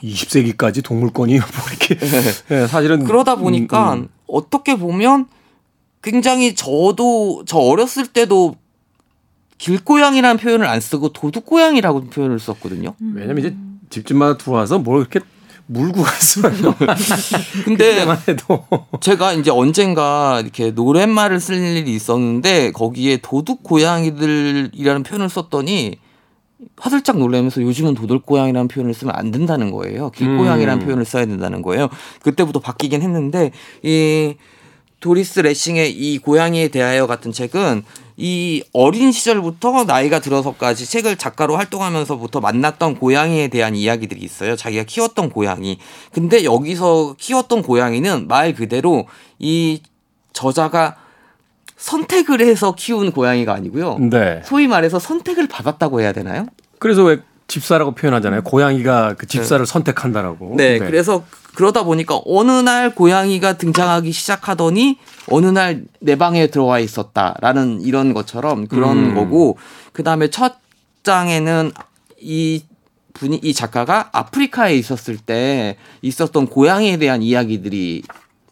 20세기까지 0.02 0.84
동물권이 0.84 1.38
뭐 1.38 1.48
이렇게 1.70 1.96
네, 2.48 2.66
사실은 2.66 3.04
그러다 3.04 3.36
보니까 3.36 3.94
음, 3.94 3.98
음. 4.00 4.08
어떻게 4.26 4.76
보면 4.76 5.26
굉장히 6.02 6.54
저도 6.54 7.44
저 7.46 7.58
어렸을 7.58 8.06
때도 8.06 8.56
길고양이라는 9.58 10.38
표현을 10.38 10.66
안 10.66 10.80
쓰고 10.80 11.10
도둑고양이라고 11.12 12.06
표현을 12.06 12.38
썼거든요. 12.38 12.94
왜냐면 13.14 13.38
이제 13.38 13.56
집집마다 13.90 14.38
들어와서 14.38 14.78
뭘 14.78 15.00
이렇게 15.00 15.20
물고 15.66 16.02
갔어요. 16.02 16.74
근데 17.64 18.04
제가 19.00 19.32
이제 19.34 19.50
언젠가 19.50 20.40
이렇게 20.40 20.70
노랫말을 20.70 21.38
쓸 21.38 21.56
일이 21.56 21.94
있었는데 21.94 22.72
거기에 22.72 23.18
도둑 23.18 23.62
고양이들이라는 23.62 25.02
표현을 25.04 25.28
썼더니 25.28 25.98
화들짝 26.76 27.18
놀라면서 27.18 27.62
요즘은 27.62 27.94
도둑 27.94 28.26
고양이라는 28.26 28.68
표현을 28.68 28.94
쓰면 28.94 29.14
안 29.14 29.30
된다는 29.30 29.70
거예요. 29.70 30.10
길고양이라는 30.10 30.82
음. 30.82 30.86
표현을 30.86 31.04
써야 31.04 31.26
된다는 31.26 31.62
거예요. 31.62 31.88
그때부터 32.22 32.60
바뀌긴 32.60 33.02
했는데 33.02 33.52
이 33.82 34.34
도리스 35.00 35.40
레싱의 35.40 35.92
이 35.92 36.18
고양이에 36.18 36.68
대하여 36.68 37.06
같은 37.06 37.32
책은 37.32 37.84
이 38.18 38.62
어린 38.74 39.12
시절부터 39.12 39.84
나이가 39.84 40.20
들어서까지 40.20 40.84
책을 40.84 41.16
작가로 41.16 41.56
활동하면서부터 41.56 42.40
만났던 42.40 42.96
고양이에 42.96 43.48
대한 43.48 43.74
이야기들이 43.74 44.20
있어요. 44.20 44.56
자기가 44.56 44.84
키웠던 44.84 45.30
고양이. 45.30 45.78
근데 46.12 46.44
여기서 46.44 47.16
키웠던 47.18 47.62
고양이는 47.62 48.28
말 48.28 48.54
그대로 48.54 49.06
이 49.38 49.80
저자가 50.34 50.96
선택을 51.80 52.40
해서 52.42 52.74
키운 52.76 53.10
고양이가 53.10 53.52
아니고요. 53.54 53.98
네. 53.98 54.42
소위 54.44 54.66
말해서 54.68 54.98
선택을 54.98 55.48
받았다고 55.48 56.00
해야 56.00 56.12
되나요? 56.12 56.46
그래서 56.78 57.04
왜 57.04 57.20
집사라고 57.48 57.92
표현하잖아요. 57.92 58.42
고양이가 58.42 59.14
그 59.18 59.26
집사를 59.26 59.64
선택한다라고. 59.66 60.54
네, 60.56 60.78
그래서 60.78 61.24
그러다 61.54 61.82
보니까 61.82 62.20
어느 62.26 62.50
날 62.52 62.94
고양이가 62.94 63.54
등장하기 63.54 64.12
시작하더니 64.12 64.98
어느 65.28 65.46
날 65.46 65.82
내 66.00 66.16
방에 66.16 66.46
들어와 66.46 66.78
있었다라는 66.78 67.80
이런 67.82 68.14
것처럼 68.14 68.66
그런 68.66 69.10
음. 69.10 69.14
거고 69.14 69.58
그 69.92 70.02
다음에 70.02 70.28
첫 70.30 70.54
장에는 71.02 71.72
이 72.20 72.62
분이 73.14 73.40
이 73.42 73.52
작가가 73.52 74.08
아프리카에 74.12 74.74
있었을 74.76 75.16
때 75.16 75.76
있었던 76.02 76.46
고양이에 76.46 76.96
대한 76.98 77.22
이야기들이 77.22 78.02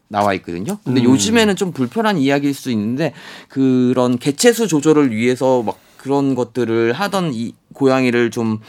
나와 0.08 0.34
있거든요. 0.34 0.78
근데 0.84 1.00
음. 1.02 1.04
요즘에는 1.04 1.54
좀 1.56 1.72
불편한 1.72 2.18
이야기일 2.18 2.54
수 2.54 2.70
있는데 2.70 3.12
그런 3.48 4.18
개체수 4.18 4.66
조절을 4.66 5.14
위해서 5.14 5.62
막 5.62 5.78
그런 5.96 6.34
것들을 6.34 6.92
하던 6.92 7.32
이 7.34 7.54
고양이를 7.74 8.30
좀 8.30 8.60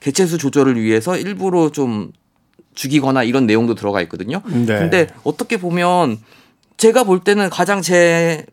개체수 0.00 0.38
조절을 0.38 0.80
위해서 0.80 1.16
일부러 1.16 1.70
좀 1.70 2.12
죽이거나 2.74 3.22
이런 3.22 3.46
내용도 3.46 3.74
들어가 3.74 4.00
있거든요. 4.02 4.42
네. 4.46 4.66
근데 4.66 5.06
어떻게 5.24 5.56
보면 5.56 6.18
제가 6.76 7.04
볼 7.04 7.20
때는 7.20 7.50
가장 7.50 7.82
제 7.82 8.46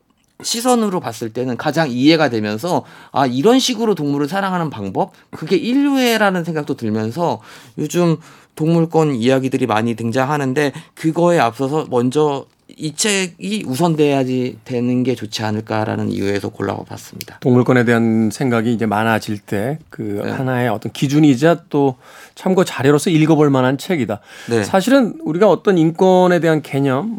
시선으로 0.44 1.00
봤을 1.00 1.32
때는 1.32 1.56
가장 1.56 1.90
이해가 1.90 2.30
되면서 2.30 2.84
아 3.12 3.26
이런 3.26 3.60
식으로 3.60 3.96
동물을 3.96 4.28
사랑하는 4.28 4.70
방법 4.70 5.14
그게 5.32 5.56
인류애라는 5.56 6.44
생각도 6.44 6.76
들면서 6.76 7.40
요즘 7.78 8.18
동물권 8.56 9.16
이야기들이 9.16 9.68
많이 9.68 9.96
등장하는데 9.96 10.72
그거에 10.94 11.40
앞서서 11.40 11.88
먼저 11.90 12.46
이 12.78 12.96
책이 12.96 13.64
우선돼야지 13.68 14.58
되는 14.66 15.04
게 15.04 15.14
좋지 15.14 15.44
않을까라는 15.44 16.12
이유에서 16.12 16.50
골라봤습니다. 16.50 17.38
동물권에 17.40 17.86
대한 17.86 18.32
생각이 18.32 18.74
이제 18.74 18.88
많아질 18.88 19.38
때그 19.38 20.22
네. 20.26 20.32
하나의 20.32 20.70
어떤 20.70 20.92
기준이자 20.92 21.66
또 21.70 21.96
참고 22.34 22.66
자료로서 22.66 23.12
읽어볼 23.12 23.52
만한 23.52 23.78
책이다. 23.78 24.20
네. 24.50 24.64
사실은 24.64 25.20
우리가 25.24 25.48
어떤 25.50 25.78
인권에 25.78 26.40
대한 26.40 26.64
개념이 26.64 27.14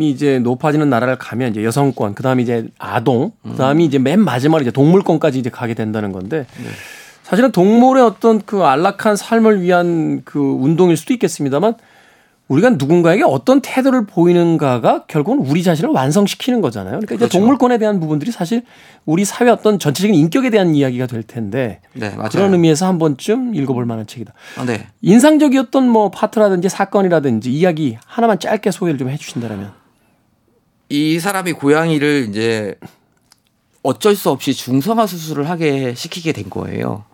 이제 0.00 0.38
높아지는 0.38 0.88
나라를 0.88 1.18
가면 1.18 1.50
이제 1.50 1.64
여성권, 1.64 2.14
그 2.14 2.22
다음에 2.22 2.42
이제 2.42 2.68
아동, 2.78 3.32
그 3.42 3.56
다음이 3.56 3.84
이제 3.84 3.98
맨 3.98 4.20
마지막으로 4.20 4.62
이제 4.62 4.70
동물권까지 4.70 5.38
이제 5.38 5.50
가게 5.50 5.74
된다는 5.74 6.12
건데 6.12 6.46
사실은 7.32 7.50
동물의 7.50 8.04
어떤 8.04 8.42
그 8.42 8.62
안락한 8.62 9.16
삶을 9.16 9.62
위한 9.62 10.20
그 10.26 10.38
운동일 10.38 10.98
수도 10.98 11.14
있겠습니다만 11.14 11.76
우리가 12.48 12.68
누군가에게 12.68 13.22
어떤 13.24 13.62
태도를 13.62 14.04
보이는가가 14.04 15.06
결국은 15.06 15.38
우리 15.38 15.62
자신을 15.62 15.88
완성시키는 15.88 16.60
거잖아요. 16.60 16.90
그러니까 16.90 17.14
이제 17.14 17.20
그렇죠. 17.20 17.38
동물권에 17.38 17.78
대한 17.78 18.00
부분들이 18.00 18.30
사실 18.30 18.64
우리 19.06 19.24
사회 19.24 19.48
어떤 19.48 19.78
전체적인 19.78 20.14
인격에 20.14 20.50
대한 20.50 20.74
이야기가 20.74 21.06
될 21.06 21.22
텐데 21.22 21.80
네, 21.94 22.10
맞아요. 22.10 22.28
그런 22.32 22.52
의미에서 22.52 22.86
한 22.86 22.98
번쯤 22.98 23.54
읽어볼 23.54 23.86
만한 23.86 24.06
책이다. 24.06 24.34
아, 24.58 24.66
네. 24.66 24.88
인상적이었던 25.00 25.88
뭐 25.88 26.10
파트라든지 26.10 26.68
사건이라든지 26.68 27.50
이야기 27.50 27.96
하나만 28.04 28.40
짧게 28.40 28.70
소개를 28.70 28.98
좀 28.98 29.08
해주신다면. 29.08 29.72
이 30.90 31.18
사람이 31.18 31.54
고양이를 31.54 32.26
이제 32.28 32.74
어쩔 33.82 34.16
수 34.16 34.28
없이 34.28 34.52
중성화 34.52 35.06
수술을 35.06 35.48
하게 35.48 35.94
시키게 35.94 36.32
된 36.32 36.50
거예요. 36.50 37.06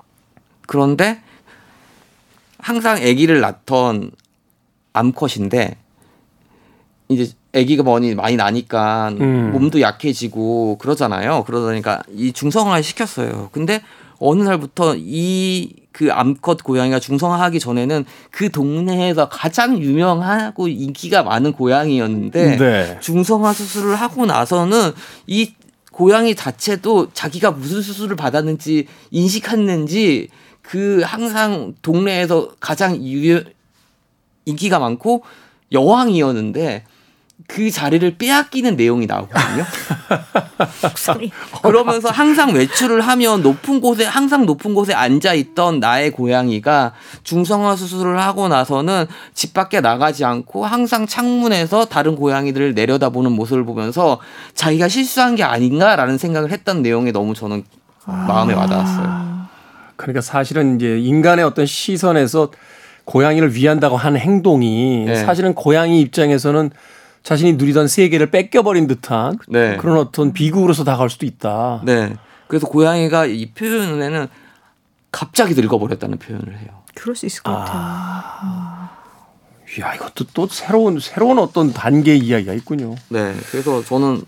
그런데 0.69 1.21
항상 2.61 2.97
아기를 2.99 3.41
낳던 3.41 4.13
암컷인데 4.93 5.77
이제 7.09 7.33
아기가 7.53 7.83
많이 7.83 8.15
많이 8.15 8.37
나니까 8.37 9.09
음. 9.21 9.51
몸도 9.51 9.81
약해지고 9.81 10.79
그러잖아요. 10.79 11.43
그러다니까 11.45 12.03
이 12.15 12.33
중성화를 12.33 12.85
시켰어요. 12.85 13.49
근데 13.51 13.83
어느 14.21 14.45
날부터 14.45 14.95
이 14.97 15.89
그 15.99 16.13
암컷 16.13 16.63
고양이가 16.63 17.01
중성화하기 17.01 17.59
전에는 17.59 18.05
그 18.31 18.53
동네에서 18.53 19.29
가장 19.29 19.83
유명하고 19.83 20.69
인기가 20.69 21.25
많은 21.25 21.53
고양이였는데 21.53 22.57
네. 22.57 22.99
중성화 23.01 23.53
수술을 23.53 23.97
하고 23.97 24.25
나서는 24.25 24.93
이 25.27 25.55
고양이 25.91 26.37
자체도 26.37 27.09
자기가 27.15 27.51
무슨 27.51 27.83
수술을 27.83 28.15
받았는지 28.15 28.87
인식했는지 29.11 30.29
그 30.69 31.01
항상 31.03 31.73
동네에서 31.81 32.51
가장 32.61 33.03
유, 33.03 33.43
인기가 34.45 34.79
많고 34.79 35.23
여왕이었는데 35.73 36.85
그 37.47 37.71
자리를 37.71 38.19
빼앗기는 38.19 38.77
내용이 38.77 39.07
나오거든요. 39.07 39.65
그러면서 41.63 42.11
항상 42.11 42.53
외출을 42.53 43.01
하면 43.01 43.43
높은 43.43 43.81
곳에 43.81 44.05
항상 44.05 44.45
높은 44.45 44.75
곳에 44.75 44.93
앉아 44.93 45.33
있던 45.33 45.81
나의 45.81 46.11
고양이가 46.11 46.93
중성화 47.23 47.75
수술을 47.75 48.21
하고 48.21 48.49
나서는 48.49 49.07
집 49.33 49.55
밖에 49.55 49.81
나가지 49.81 50.27
않고 50.27 50.67
항상 50.67 51.07
창문에서 51.07 51.87
다른 51.87 52.15
고양이들을 52.15 52.75
내려다보는 52.75 53.33
모습을 53.33 53.65
보면서 53.65 54.21
자기가 54.53 54.89
실수한 54.89 55.35
게 55.35 55.45
아닌가라는 55.45 56.19
생각을 56.19 56.53
했던 56.53 56.83
내용에 56.83 57.13
너무 57.13 57.33
저는 57.33 57.65
마음에 58.05 58.53
와닿았어요. 58.53 59.38
그러니까 59.99 60.23
사실은 60.23 60.77
이제 60.77 60.99
인간의 60.99 61.45
어떤 61.45 61.67
시선에서 61.67 62.51
고양이를 63.05 63.55
위한다고 63.55 63.97
하는 63.97 64.21
행동이 64.21 65.05
네. 65.07 65.17
사실은 65.17 65.55
고양이 65.55 66.01
입장에서는 66.01 66.71
자신이 67.23 67.55
누리던 67.55 67.89
세계를 67.89 68.31
뺏겨버린 68.31 68.87
듯한 68.87 69.39
네. 69.49 69.77
그런 69.77 69.99
어떤 69.99 70.33
비극으로서 70.33 70.85
다가올 70.85 71.11
수도 71.11 71.27
있다. 71.27 71.83
네. 71.85 72.15
그래서 72.47 72.67
고양이가 72.67 73.27
이 73.27 73.51
표현에는 73.51 74.29
갑자기 75.11 75.55
늙어버렸다는 75.55 76.19
표현을 76.19 76.59
해요. 76.59 76.69
그럴 76.95 77.17
수 77.17 77.27
있을 77.27 77.43
것 77.43 77.53
같아요. 77.53 77.77
아... 77.77 78.91
야, 79.81 79.95
이것도 79.95 80.27
또 80.33 80.47
새로운, 80.47 80.99
새로운 81.01 81.39
어떤 81.39 81.73
단계의 81.73 82.19
이야기가 82.21 82.55
있군요. 82.55 82.95
네. 83.09 83.35
그래서 83.51 83.83
저는 83.85 84.23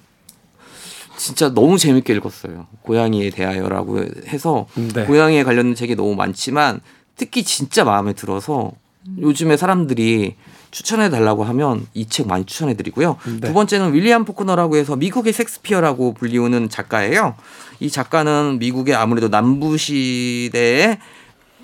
진짜 1.21 1.53
너무 1.53 1.77
재밌게 1.77 2.15
읽었어요. 2.15 2.67
고양이에 2.81 3.29
대하여라고 3.29 4.05
해서 4.29 4.67
네. 4.95 5.05
고양이에 5.05 5.45
관련된 5.45 5.75
책이 5.75 5.95
너무 5.95 6.15
많지만 6.15 6.81
특히 7.17 7.45
진짜 7.45 7.85
마음에 7.85 8.15
들어서 8.15 8.73
요즘에 9.21 9.59
사람들이 9.59 10.37
추천해 10.71 11.11
달라고 11.11 11.45
하면 11.45 11.87
이 11.93 12.07
책 12.07 12.27
많이 12.27 12.47
추천해 12.47 12.73
드리고요. 12.75 13.17
네. 13.41 13.49
두 13.49 13.53
번째는 13.53 13.93
윌리엄 13.93 14.25
포크너라고 14.25 14.77
해서 14.77 14.97
미국의 14.97 15.35
섹스피어라고 15.35 16.15
불리우는 16.15 16.71
작가예요. 16.71 17.35
이 17.81 17.91
작가는 17.91 18.59
미국의 18.59 18.95
아무래도 18.95 19.29
남부 19.29 19.77
시대의 19.77 20.99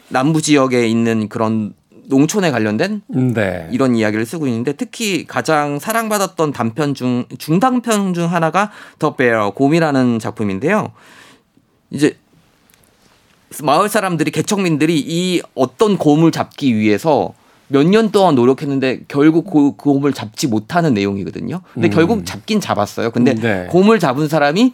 남부 0.08 0.42
지역에 0.42 0.86
있는 0.86 1.28
그런 1.30 1.72
농촌에 2.08 2.50
관련된 2.50 3.02
네. 3.08 3.68
이런 3.70 3.96
이야기를 3.96 4.26
쓰고 4.26 4.46
있는데 4.46 4.72
특히 4.72 5.26
가장 5.26 5.78
사랑받았던 5.78 6.52
단편 6.52 6.94
중 6.94 7.24
중단편 7.38 8.14
중 8.14 8.32
하나가 8.32 8.70
더 8.98 9.16
베어 9.16 9.50
곰이라는 9.50 10.18
작품인데요. 10.18 10.92
이제 11.90 12.16
마을 13.62 13.88
사람들이 13.88 14.30
개척민들이 14.30 14.98
이 14.98 15.40
어떤 15.54 15.96
곰을 15.98 16.30
잡기 16.30 16.76
위해서 16.76 17.34
몇 17.68 17.84
년 17.84 18.10
동안 18.12 18.34
노력했는데 18.34 19.00
결국 19.08 19.50
그, 19.50 19.72
그 19.76 19.92
곰을 19.92 20.12
잡지 20.12 20.46
못하는 20.46 20.94
내용이거든요. 20.94 21.62
근데 21.74 21.88
음. 21.88 21.90
결국 21.90 22.24
잡긴 22.24 22.60
잡았어요. 22.60 23.10
근데 23.10 23.34
네. 23.34 23.66
곰을 23.70 23.98
잡은 23.98 24.28
사람이 24.28 24.72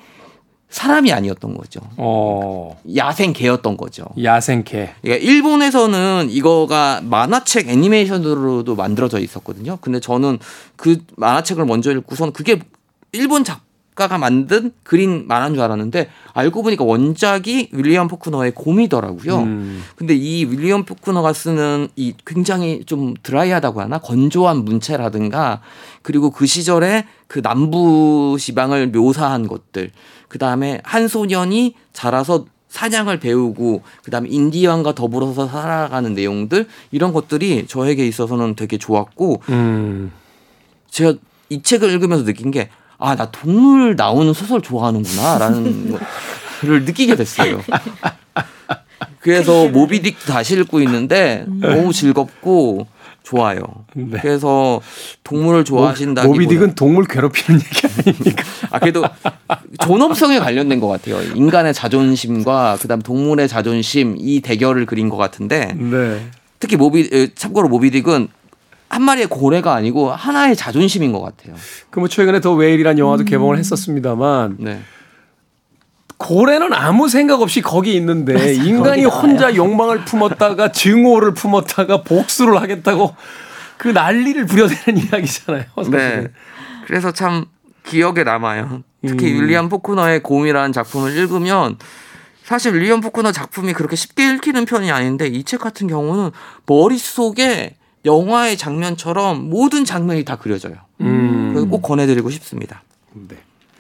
사람이 0.73 1.13
아니었던 1.13 1.55
거죠. 1.55 1.81
어. 1.99 2.81
야생 2.97 3.35
개였던 3.35 3.77
거죠. 3.77 4.07
야생 4.23 4.65
개. 4.65 4.91
그러니까 5.03 5.25
일본에서는 5.25 6.29
이거가 6.31 7.03
만화책 7.05 7.69
애니메이션으로도 7.69 8.75
만들어져 8.75 9.19
있었거든요. 9.21 9.77
근데 9.83 10.01
저는 10.01 10.39
그 10.77 11.05
만화책을 11.17 11.67
먼저 11.67 11.93
읽고선 11.93 12.33
그게 12.33 12.59
일본 13.13 13.45
작 13.45 13.61
작가가 13.93 14.19
만든 14.19 14.73
그린 14.83 15.27
만화인 15.29 15.55
줄 15.55 15.63
알았는데 15.63 16.09
알고 16.33 16.63
보니까 16.63 16.85
원작이 16.85 17.69
윌리엄 17.73 18.09
포크너의 18.09 18.53
곰이더라고요. 18.53 19.39
음. 19.41 19.83
근데 19.97 20.15
이 20.15 20.45
윌리엄 20.45 20.85
포크너가 20.85 21.33
쓰는 21.33 21.89
이 21.97 22.15
굉장히 22.25 22.85
좀 22.85 23.15
드라이하다고 23.23 23.81
하나 23.81 23.99
건조한 23.99 24.65
문체라든가 24.65 25.61
그리고 26.03 26.31
그 26.31 26.47
시절에 26.47 27.07
그 27.27 27.43
남부 27.43 28.37
지방을 28.39 28.89
묘사한 28.89 29.47
것들 29.47 29.91
그 30.29 30.39
다음에 30.39 30.81
한 30.85 31.09
소년이 31.09 31.75
자라서 31.93 32.47
사냥을 32.69 33.21
배우고 33.21 33.83
그다음에 34.05 34.31
인디언과 34.31 34.95
더불어서 34.95 35.47
살아가는 35.47 36.15
내용들 36.15 36.67
이런 36.91 37.13
것들이 37.13 37.67
저에게 37.67 38.07
있어서는 38.07 38.55
되게 38.55 38.79
좋았고 38.79 39.43
음. 39.51 40.13
제가 40.89 41.15
이 41.51 41.61
책을 41.63 41.91
읽으면서 41.91 42.25
느낀 42.25 42.51
게 42.51 42.71
아, 43.03 43.17
나 43.17 43.31
동물 43.33 43.97
나오는 43.97 44.33
소설 44.33 44.63
좋아하는구나라는 44.63 45.99
걸 46.63 46.85
느끼게 46.85 47.17
됐어요. 47.17 47.61
그래서 49.19 49.53
모비딕 49.69 50.15
다시 50.27 50.55
읽고 50.55 50.81
있는데 50.83 51.45
너무 51.49 51.93
즐겁고 51.93 52.87
좋아요. 53.25 53.61
네. 53.95 54.19
그래서 54.21 54.81
동물을 55.25 55.65
좋아하신다. 55.65 56.23
모비딕은 56.23 56.77
동물 56.77 57.05
괴롭히는 57.05 57.61
얘기 57.61 57.87
아닙니까? 57.87 58.45
아 58.71 58.79
그래도 58.79 59.03
존엄성에 59.81 60.39
관련된 60.39 60.79
것 60.79 60.87
같아요. 60.87 61.21
인간의 61.35 61.75
자존심과 61.75 62.79
그다음 62.81 63.03
동물의 63.03 63.49
자존심 63.49 64.17
이 64.19 64.41
대결을 64.41 64.87
그린 64.87 65.09
것 65.09 65.17
같은데 65.17 65.73
네. 65.75 66.21
특히 66.61 66.77
모비 66.77 67.35
참고로 67.35 67.69
모비딕은 67.69 68.29
한 68.93 69.03
마리의 69.05 69.27
고래가 69.29 69.75
아니고 69.75 70.11
하나의 70.13 70.55
자존심인 70.55 71.13
것 71.13 71.23
같아요. 71.23 71.55
그뭐 71.89 72.09
최근에 72.09 72.41
더 72.43 72.53
웨일이라는 72.53 72.99
영화도 72.99 73.23
음. 73.23 73.25
개봉을 73.25 73.57
했었습니다만 73.57 74.57
네. 74.61 74.81
고래는 76.19 76.75
아무 76.75 77.09
생각 77.09 77.41
없이 77.41 77.63
거기 77.63 77.95
있는데 77.97 78.35
맞아, 78.35 78.47
인간이 78.47 79.05
혼자 79.07 79.55
욕망을 79.57 80.05
품었다가 80.05 80.71
증오를 80.73 81.33
품었다가 81.33 82.03
복수를 82.03 82.61
하겠다고 82.61 83.17
그 83.79 83.89
난리를 83.89 84.45
부려대는 84.45 85.03
이야기잖아요. 85.09 85.65
사실은. 85.75 85.99
네. 85.99 86.29
그래서 86.87 87.13
참 87.13 87.47
기억에 87.85 88.25
남아요. 88.25 88.83
특히 89.07 89.33
음. 89.33 89.41
윌리엄 89.41 89.69
포크너의 89.71 90.23
곰이라는 90.23 90.73
작품을 90.73 91.17
읽으면 91.17 91.79
사실 92.45 92.75
윌리엄 92.75 93.01
포크너 93.01 93.33
작품이 93.33 93.73
그렇게 93.73 93.97
쉽게 93.97 94.35
읽히는 94.35 94.67
편이 94.67 94.93
아닌데 94.93 95.27
이 95.29 95.43
책 95.45 95.61
같은 95.61 95.87
경우는 95.89 96.31
머릿속에 96.67 97.77
영화의 98.05 98.57
장면처럼 98.57 99.49
모든 99.49 99.85
장면이 99.85 100.25
다 100.25 100.37
그려져요. 100.37 100.75
음. 101.01 101.51
그래서 101.53 101.69
꼭 101.69 101.83
권해드리고 101.83 102.31
싶습니다. 102.31 102.83
네. 103.13 103.37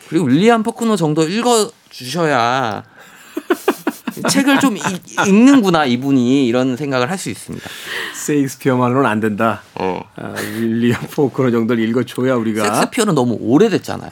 그리고 0.08 0.26
윌리엄 0.26 0.62
포크너 0.62 0.96
정도 0.96 1.22
읽어 1.22 1.70
주셔야 1.90 2.84
책을 4.28 4.60
좀 4.60 4.76
읽, 4.76 4.82
는구나 5.26 5.86
이분이 5.86 6.46
이런 6.46 6.76
생각을 6.76 7.10
할 7.10 7.18
수 7.18 7.30
있습니다. 7.30 7.66
세익스피어만으로는 8.14 9.08
안 9.08 9.20
된다. 9.20 9.62
어. 9.74 10.02
아, 10.16 10.34
윌리엄 10.58 11.00
포크너 11.10 11.50
정도를 11.50 11.82
읽어줘야 11.88 12.34
우리가. 12.34 12.62
섹스피어는 12.74 13.14
너무 13.14 13.36
오래됐잖아요. 13.40 14.10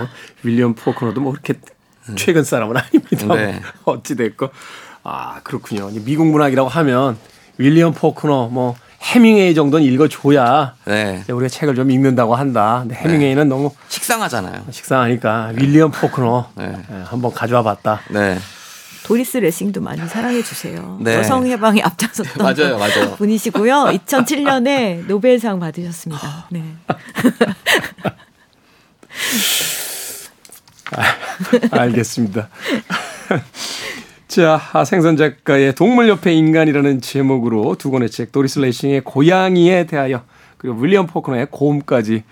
어? 0.00 0.08
윌리엄 0.42 0.74
포크너도 0.74 1.20
뭐 1.20 1.32
그렇게 1.32 1.54
최근 2.16 2.42
사람은 2.42 2.76
아닙니다. 2.76 3.34
네. 3.34 3.62
어찌 3.84 4.16
됐고 4.16 4.50
아 5.04 5.40
그렇군요. 5.44 5.90
미국 6.04 6.26
문학이라고 6.26 6.68
하면 6.68 7.16
윌리엄 7.62 7.94
포크너 7.94 8.48
뭐 8.48 8.74
해밍웨이 9.00 9.54
정도는 9.54 9.86
읽어줘야 9.86 10.74
네. 10.84 11.24
우리가 11.28 11.48
책을 11.48 11.74
좀 11.74 11.90
읽는다고 11.90 12.34
한다. 12.34 12.80
근데 12.80 12.94
해밍웨이는 12.96 13.44
네. 13.44 13.48
너무 13.48 13.70
식상하잖아요. 13.88 14.64
식상하니까 14.70 15.52
윌리엄 15.54 15.90
포크너 15.90 16.50
네. 16.56 16.68
네. 16.68 17.02
한번 17.04 17.32
가져와 17.32 17.62
봤다. 17.62 18.00
네. 18.10 18.38
도리스 19.04 19.38
레싱도 19.38 19.80
많이 19.80 20.06
사랑해 20.08 20.42
주세요. 20.42 20.98
네. 21.00 21.16
여성 21.16 21.46
해방에 21.46 21.82
앞장섰던 21.82 22.34
맞아요, 22.46 22.78
맞아요. 22.78 23.16
분이시고요. 23.16 23.90
2007년에 24.06 25.06
노벨상 25.06 25.58
받으셨습니다. 25.58 26.46
네. 26.50 26.62
아, 30.94 31.80
알겠습니다. 31.80 32.48
자, 34.32 34.58
생선 34.86 35.18
작가의 35.18 35.74
동물 35.74 36.08
옆에 36.08 36.32
인간이라는 36.32 37.02
제목으로 37.02 37.74
두 37.74 37.90
권의 37.90 38.08
책, 38.08 38.32
도리스 38.32 38.60
레이싱의 38.60 39.02
고양이에 39.02 39.84
대하여 39.84 40.22
그리고 40.56 40.80
윌리엄 40.80 41.06
포크너의 41.06 41.48
고음까지 41.50 42.24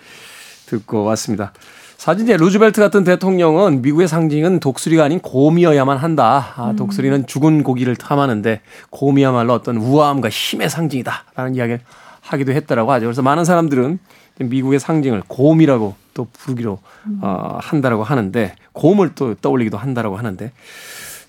듣고 0.65 1.03
왔습니다. 1.03 1.53
사실 1.97 2.23
이제 2.23 2.37
루즈벨트 2.37 2.81
같은 2.81 3.03
대통령은 3.03 3.83
미국의 3.83 4.07
상징은 4.07 4.59
독수리가 4.59 5.03
아닌 5.03 5.19
곰이어야만 5.19 5.99
한다. 5.99 6.55
아, 6.55 6.71
음. 6.71 6.75
독수리는 6.75 7.27
죽은 7.27 7.61
고기를 7.61 7.95
탐하는데 7.95 8.61
곰이야말로 8.89 9.53
어떤 9.53 9.77
우아함과 9.77 10.29
힘의 10.29 10.71
상징이다라는 10.71 11.53
이야기를 11.53 11.81
하기도 12.21 12.51
했다라고 12.51 12.91
하죠. 12.93 13.05
그래서 13.05 13.21
많은 13.21 13.45
사람들은 13.45 13.99
미국의 14.39 14.79
상징을 14.79 15.21
곰이라고 15.27 15.93
또 16.15 16.27
부르기로 16.33 16.79
어, 17.21 17.59
한다라고 17.61 18.03
하는데 18.03 18.55
곰을 18.73 19.11
또 19.13 19.35
떠올리기도 19.35 19.77
한다라고 19.77 20.17
하는데 20.17 20.51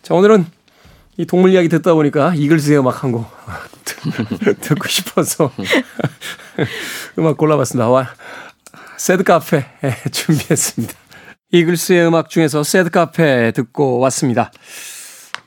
자 0.00 0.14
오늘은 0.14 0.46
이 1.18 1.26
동물 1.26 1.50
이야기 1.52 1.68
듣다 1.68 1.94
보니까 1.94 2.34
이글스의 2.34 2.78
음악 2.78 3.04
한 3.04 3.12
곡 3.12 3.26
듣고 4.62 4.88
싶어서 4.88 5.52
음악 7.18 7.36
골라봤습니다. 7.36 7.88
와, 7.88 8.08
새드 8.96 9.22
카페 9.22 9.64
준비했습니다. 10.10 10.94
이글스의 11.52 12.06
음악 12.08 12.30
중에서 12.30 12.64
새드 12.64 12.90
카페 12.90 13.52
듣고 13.52 13.98
왔습니다. 14.00 14.50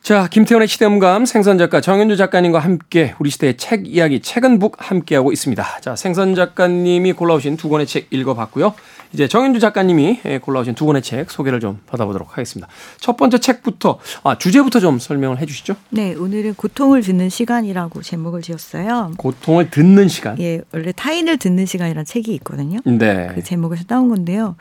자, 0.06 0.28
김태훈의 0.28 0.68
시대음감 0.68 1.26
생선 1.26 1.58
작가 1.58 1.82
정현주 1.82 2.15
작가님과 2.15 2.60
함께 2.60 3.15
우리 3.18 3.32
시대의 3.32 3.58
책 3.58 3.88
이야기 3.88 4.20
책은 4.20 4.60
북 4.60 4.76
함께하고 4.78 5.32
있습니다. 5.32 5.80
자, 5.82 5.96
생선 5.96 6.36
작가님이 6.36 7.13
골라오신 7.13 7.58
두 7.58 7.70
권의 7.70 7.88
책 7.88 8.06
읽어봤고요. 8.12 8.76
이제 9.13 9.28
정현주 9.28 9.60
작가님이 9.60 10.20
골라오신 10.44 10.76
두 10.76 10.86
권의 10.86 11.02
책 11.02 11.32
소개를 11.32 11.60
좀 11.60 11.80
받아보도록 11.88 12.34
하겠습니다. 12.34 12.68
첫 13.00 13.18
번째 13.18 13.39
책부터 13.39 13.98
아, 14.24 14.38
주제부터 14.38 14.80
좀 14.80 15.00
설명을 15.00 15.39
해주시죠. 15.39 15.76
네, 15.89 16.13
오늘은 16.13 16.54
고통을 16.54 17.02
듣는 17.02 17.30
시간이라고 17.30 18.04
제목을 18.04 18.44
지었어요. 18.44 19.13
고통을 19.18 19.72
듣는 19.72 20.08
시간. 20.08 20.39
예, 20.39 20.62
원래 20.72 20.91
타인을 20.96 21.38
듣는 21.38 21.65
시간이라는 21.65 22.06
책이 22.06 22.32
있거든요. 22.36 22.78
네. 22.86 23.32
그 23.34 23.44
제목에서 23.44 23.86
따온 23.86 24.10
건데요. 24.10 24.56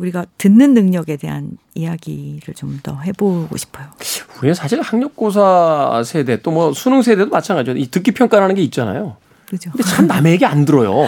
우리가 0.00 0.24
듣는 0.38 0.72
능력에 0.74 1.16
대한 1.16 1.58
이야기를 1.74 2.54
좀 2.54 2.80
더 2.82 2.98
해보고 3.00 3.56
싶어요. 3.56 3.86
우리는 4.38 4.54
사실 4.54 4.80
학력고사 4.80 6.02
세대 6.04 6.40
또 6.40 6.50
뭐 6.50 6.72
수능 6.72 7.02
세대도 7.02 7.30
마찬가지죠. 7.30 7.76
이 7.76 7.90
듣기 7.90 8.12
평가라는 8.12 8.54
게 8.54 8.62
있잖아요. 8.62 9.16
그죠. 9.48 9.70
근데 9.72 9.82
참 9.84 10.06
남의 10.06 10.32
얘기 10.32 10.44
안 10.46 10.64
들어요. 10.64 11.06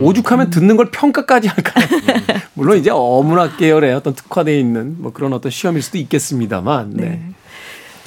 오죽하면 0.00 0.50
듣는 0.50 0.76
걸 0.76 0.90
평가까지 0.90 1.48
할까요? 1.48 1.84
물론 2.54 2.78
이제 2.78 2.90
어문학 2.90 3.56
계열의 3.58 3.92
어떤 3.94 4.14
특화되어 4.14 4.54
있는 4.56 4.96
뭐 5.02 5.12
그런 5.12 5.32
어떤 5.32 5.50
시험일 5.50 5.82
수도 5.82 5.98
있겠습니다만. 5.98 6.90
네. 6.94 7.04
네. 7.04 7.22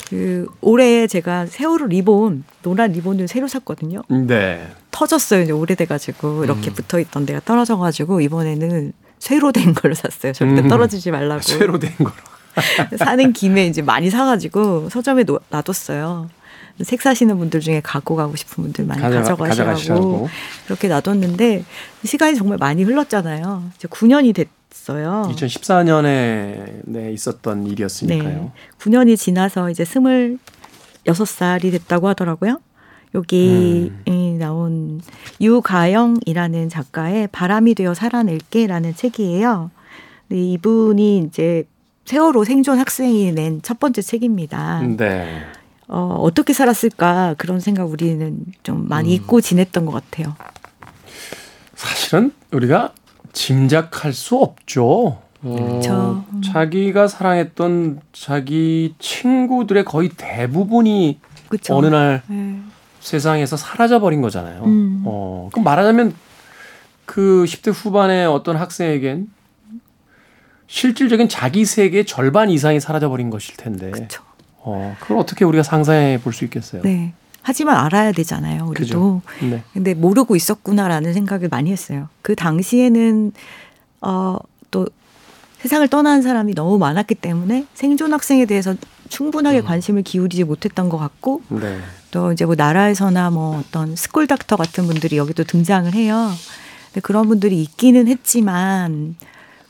그 0.10 0.48
올해 0.62 1.08
제가 1.08 1.46
세월호 1.48 1.88
리본 1.88 2.44
노란 2.62 2.92
리본을 2.94 3.28
새로 3.28 3.48
샀거든요. 3.48 4.02
네. 4.10 4.66
터졌어요. 4.92 5.42
이제 5.42 5.52
오래돼가지고 5.52 6.44
이렇게 6.46 6.70
음. 6.72 6.74
붙어 6.74 7.00
있던 7.00 7.26
데가 7.26 7.42
떨어져가지고 7.44 8.22
이번에는 8.22 8.94
쇠로 9.24 9.54
된 9.54 9.74
걸로 9.74 9.96
샀어요. 9.96 10.34
절대 10.34 10.62
음. 10.62 10.68
떨어지지 10.68 11.10
말라고. 11.10 11.42
쇠로 11.42 11.80
된 11.80 11.96
거로. 11.96 12.12
사는 13.00 13.32
김에 13.32 13.68
이제 13.68 13.82
많이 13.82 14.10
사가지고 14.10 14.90
서점에 14.90 15.24
놓, 15.24 15.42
놔뒀어요. 15.50 16.30
책 16.84 17.02
사시는 17.02 17.38
분들 17.38 17.62
중에 17.62 17.80
갖고 17.82 18.18
가고 18.18 18.36
싶은 18.36 18.66
분들 18.66 18.86
많이 18.86 19.02
가져가, 19.02 19.48
가져가시라고 19.48 20.28
그렇게 20.66 20.90
놔뒀는데 20.90 21.64
시간이 22.04 22.36
정말 22.36 22.58
많이 22.58 22.84
흘렀잖아요. 22.84 23.64
이제 23.78 23.88
9년이 23.88 24.36
됐어요. 24.36 25.32
2014년에 25.34 26.82
네, 26.84 27.12
있었던 27.14 27.66
일이었으니까요. 27.68 28.30
네. 28.30 28.52
9년이 28.80 29.16
지나서 29.18 29.70
이제 29.70 29.86
26살이 29.86 31.72
됐다고 31.72 32.10
하더라고요. 32.10 32.60
여기 33.16 33.92
음. 34.08 34.38
나온 34.40 35.02
유가영이라는 35.40 36.70
작가의 36.70 37.28
바람이 37.32 37.76
되어 37.76 37.94
살아낼게라는 37.94 38.96
책이에요. 38.96 39.72
네, 40.30 40.38
이분이 40.54 41.20
이제 41.20 41.66
세월호 42.06 42.44
생존 42.44 42.80
학생이 42.80 43.32
낸 43.32 43.62
첫 43.62 43.80
번째 43.80 44.02
책입니다. 44.02 44.82
네. 44.98 45.42
어, 45.88 46.18
어떻게 46.20 46.54
살았을까 46.54 47.36
그런 47.38 47.60
생각 47.60 47.90
우리는 47.90 48.44
좀 48.64 48.88
많이 48.88 49.10
음. 49.10 49.14
잊고 49.14 49.42
지냈던 49.42 49.86
것 49.86 49.92
같아요. 49.92 50.36
사실은 51.76 52.32
우리가 52.52 52.94
짐작할 53.34 54.14
수 54.14 54.38
없죠. 54.38 55.20
어, 55.46 56.26
자기가 56.44 57.08
사랑했던 57.08 58.00
자기 58.14 58.96
친구들의 59.00 59.84
거의 59.84 60.10
대부분이 60.16 61.20
그쵸. 61.50 61.76
어느 61.76 61.88
날 61.88 62.22
네. 62.28 62.60
세상에서 63.08 63.58
사라져 63.58 64.00
버린 64.00 64.22
거잖아요. 64.22 64.64
음. 64.64 65.04
어, 65.06 65.50
그럼 65.52 65.66
말하자면 65.66 66.14
그 67.06 67.44
10대 67.48 67.72
후반의 67.74 68.26
어떤 68.28 68.56
학생에겐 68.56 69.28
실질적인 70.68 71.28
자기 71.30 71.66
세계의 71.66 72.06
절반 72.06 72.50
이상이 72.50 72.80
사라져 72.80 73.10
버린 73.10 73.30
것일 73.30 73.58
텐데. 73.58 73.92
그쵸. 73.92 74.24
어, 74.58 74.96
그걸 75.02 75.18
어떻게 75.18 75.44
우리가 75.44 75.62
상상해 75.64 76.20
볼 76.24 76.32
수 76.34 76.46
있겠어요? 76.46 76.82
네. 76.84 77.14
하지만 77.42 77.76
알아야 77.76 78.14
되잖아요, 78.14 78.64
우리도. 78.68 78.80
그죠? 78.80 79.22
네. 79.46 79.62
근데 79.74 79.94
모르고 79.94 80.38
있었구나라는 80.38 81.14
생각을 81.14 81.50
많이 81.50 81.72
했어요. 81.74 82.08
그 82.22 82.36
당시에는 82.36 83.34
어, 84.00 84.38
또 84.72 84.88
세상을 85.60 85.86
떠난 85.90 86.22
사람이 86.22 86.56
너무 86.56 86.78
많았기 86.78 87.16
때문에 87.16 87.66
생존 87.74 88.14
학생에 88.14 88.46
대해서 88.46 88.76
충분하게 89.14 89.60
음. 89.60 89.66
관심을 89.66 90.02
기울이지 90.02 90.44
못했던 90.44 90.90
것 90.90 90.98
같고 90.98 91.44
네. 91.50 91.80
또 92.10 92.32
이제 92.32 92.46
뭐 92.46 92.56
나라에서나 92.56 93.30
뭐 93.30 93.60
어떤 93.60 93.96
school 93.96 94.26
doctor 94.26 94.56
같은 94.56 94.88
분들이 94.88 95.18
여기도 95.18 95.44
등장을 95.44 95.94
해요. 95.94 96.32
근데 96.88 97.02
그런 97.02 97.28
분들이 97.28 97.62
있기는 97.62 98.08
했지만 98.08 99.16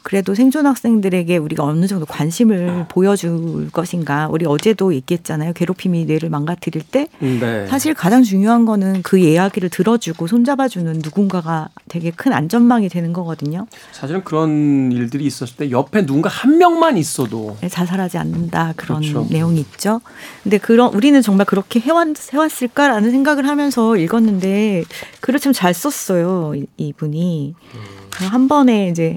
그래도 0.04 0.36
생존 0.36 0.66
학생들에게 0.68 1.38
우리가 1.38 1.64
어느 1.64 1.88
정도 1.88 2.06
관심을 2.06 2.86
보여줄 2.90 3.72
것인가. 3.72 4.28
우리 4.30 4.46
어제도 4.46 4.94
얘기했잖아요. 4.94 5.54
괴롭힘이 5.54 6.04
뇌를 6.06 6.30
망가뜨릴 6.30 6.84
때 6.84 7.08
네. 7.20 7.66
사실 7.68 7.94
가장 7.94 8.22
중요한 8.24 8.66
거는 8.66 9.02
그 9.02 9.18
이야기를 9.18 9.70
들어주고 9.70 10.28
손잡아주는 10.28 11.00
누군가가 11.04 11.70
되게 11.88 12.12
큰 12.12 12.34
안전망이 12.34 12.90
되는 12.90 13.14
거거든요. 13.14 13.66
사실은 13.94 14.24
그런 14.26 14.92
일들이 14.92 15.26
있었을 15.26 15.56
때 15.56 15.72
옆에 15.72 16.06
누군가 16.06 16.30
한 16.30 16.58
명만 16.58 16.98
있어도 16.98 17.56
네, 17.62 17.70
자살하지 17.70 18.18
않는다 18.18 18.74
그런 18.76 19.00
그렇죠. 19.02 19.26
내용이 19.32 19.62
있죠. 19.62 20.02
근데 20.44 20.58
그런 20.58 20.94
우리는 20.94 21.22
정말 21.22 21.46
그렇게 21.46 21.80
해왔, 21.80 22.10
해왔을까라는 22.34 23.10
생각을 23.12 23.48
하면서 23.48 23.96
읽었는데 23.96 24.84
글을 25.22 25.40
참 25.40 25.54
잘 25.54 25.74
썼어요 25.74 26.54
이 26.78 26.92
분이. 26.94 27.54
음. 27.76 27.80
한 28.12 28.48
번에 28.48 28.90
이제 28.90 29.16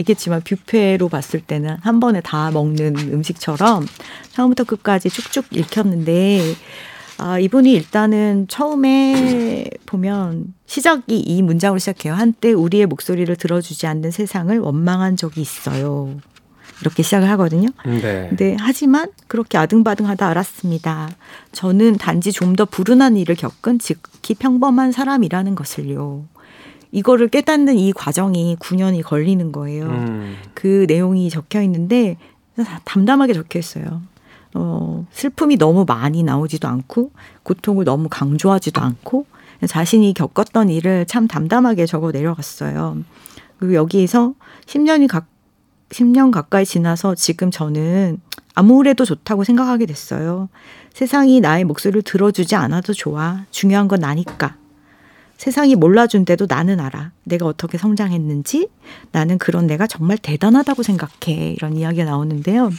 있겠지만 0.00 0.40
뷔페로 0.42 1.08
봤을 1.08 1.40
때는 1.40 1.76
한 1.80 2.00
번에 2.00 2.20
다 2.20 2.50
먹는 2.50 2.96
음식처럼 3.12 3.86
처음부터 4.32 4.64
끝까지 4.64 5.10
쭉쭉 5.10 5.46
읽혔는데 5.50 6.54
아, 7.18 7.38
이분이 7.38 7.72
일단은 7.72 8.46
처음에 8.48 9.68
보면 9.86 10.54
시작이 10.66 11.18
이 11.20 11.42
문장으로 11.42 11.78
시작해요. 11.78 12.14
한때 12.14 12.52
우리의 12.52 12.86
목소리를 12.86 13.34
들어주지 13.36 13.86
않는 13.86 14.10
세상을 14.10 14.58
원망한 14.58 15.16
적이 15.16 15.42
있어요. 15.42 16.16
이렇게 16.80 17.04
시작을 17.04 17.30
하거든요. 17.30 17.68
네. 17.84 18.26
근데 18.28 18.56
하지만 18.58 19.08
그렇게 19.28 19.56
아등바등하다 19.56 20.26
알았습니다. 20.26 21.10
저는 21.52 21.96
단지 21.98 22.32
좀 22.32 22.56
더 22.56 22.64
불운한 22.64 23.16
일을 23.16 23.36
겪은 23.36 23.78
지극히 23.78 24.34
평범한 24.34 24.90
사람이라는 24.90 25.54
것을요. 25.54 26.24
이거를 26.92 27.28
깨닫는 27.28 27.76
이 27.78 27.92
과정이 27.92 28.56
9년이 28.60 29.02
걸리는 29.02 29.50
거예요. 29.50 29.86
음. 29.86 30.36
그 30.54 30.84
내용이 30.88 31.30
적혀 31.30 31.62
있는데 31.62 32.16
담담하게 32.84 33.32
적혀 33.32 33.58
있어요. 33.58 34.02
어, 34.54 35.06
슬픔이 35.10 35.56
너무 35.56 35.86
많이 35.86 36.22
나오지도 36.22 36.68
않고 36.68 37.10
고통을 37.42 37.86
너무 37.86 38.08
강조하지도 38.10 38.80
않고 38.80 39.26
자신이 39.66 40.12
겪었던 40.12 40.68
일을 40.68 41.06
참 41.06 41.26
담담하게 41.26 41.86
적어 41.86 42.10
내려갔어요. 42.12 42.98
그리고 43.58 43.74
여기에서 43.74 44.34
10년이 44.66 45.08
각 45.08 45.26
10년 45.88 46.30
가까이 46.30 46.64
지나서 46.64 47.14
지금 47.14 47.50
저는 47.50 48.20
아무래도 48.54 49.04
좋다고 49.04 49.44
생각하게 49.44 49.86
됐어요. 49.86 50.48
세상이 50.92 51.40
나의 51.40 51.64
목소리를 51.64 52.02
들어주지 52.02 52.54
않아도 52.56 52.92
좋아. 52.92 53.44
중요한 53.50 53.88
건 53.88 54.00
나니까. 54.00 54.56
세상이 55.42 55.74
몰라준데도 55.74 56.46
나는 56.48 56.78
알아. 56.78 57.10
내가 57.24 57.46
어떻게 57.46 57.76
성장했는지 57.76 58.68
나는 59.10 59.38
그런 59.38 59.66
내가 59.66 59.88
정말 59.88 60.16
대단하다고 60.16 60.84
생각해. 60.84 61.54
이런 61.56 61.76
이야기가 61.76 62.04
나오는데요. 62.04 62.70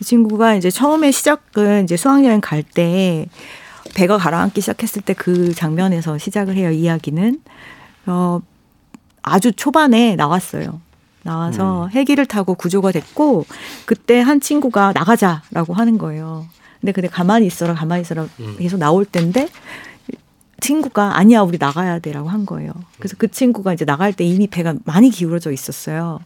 이 0.00 0.04
친구가 0.04 0.54
이제 0.54 0.70
처음에 0.70 1.10
시작은 1.10 1.82
이제 1.82 1.96
수학여행 1.96 2.40
갈 2.40 2.62
때 2.62 3.26
배가 3.96 4.18
가라앉기 4.18 4.60
시작했을 4.60 5.02
때 5.02 5.14
그 5.14 5.52
장면에서 5.52 6.16
시작을 6.16 6.54
해요. 6.54 6.70
이야기는. 6.70 7.40
어, 8.06 8.40
아주 9.22 9.50
초반에 9.50 10.14
나왔어요. 10.14 10.80
나와서 11.24 11.86
음. 11.86 11.90
헬기를 11.90 12.24
타고 12.24 12.54
구조가 12.54 12.92
됐고 12.92 13.46
그때 13.84 14.20
한 14.20 14.40
친구가 14.40 14.92
나가자라고 14.94 15.74
하는 15.74 15.98
거예요. 15.98 16.46
근데 16.80 16.92
근데 16.92 17.08
가만히 17.08 17.46
있어라 17.46 17.74
가만히 17.74 18.02
있어라 18.02 18.28
음. 18.38 18.54
계속 18.58 18.78
나올 18.78 19.04
텐데 19.04 19.48
친구가 20.60 21.16
아니야 21.16 21.40
우리 21.42 21.58
나가야 21.58 21.98
돼라고 21.98 22.28
한 22.28 22.46
거예요. 22.46 22.72
그래서 22.98 23.16
그 23.18 23.28
친구가 23.28 23.72
이제 23.72 23.84
나갈 23.84 24.12
때 24.12 24.24
이미 24.24 24.46
배가 24.46 24.74
많이 24.84 25.10
기울어져 25.10 25.50
있었어요. 25.52 26.20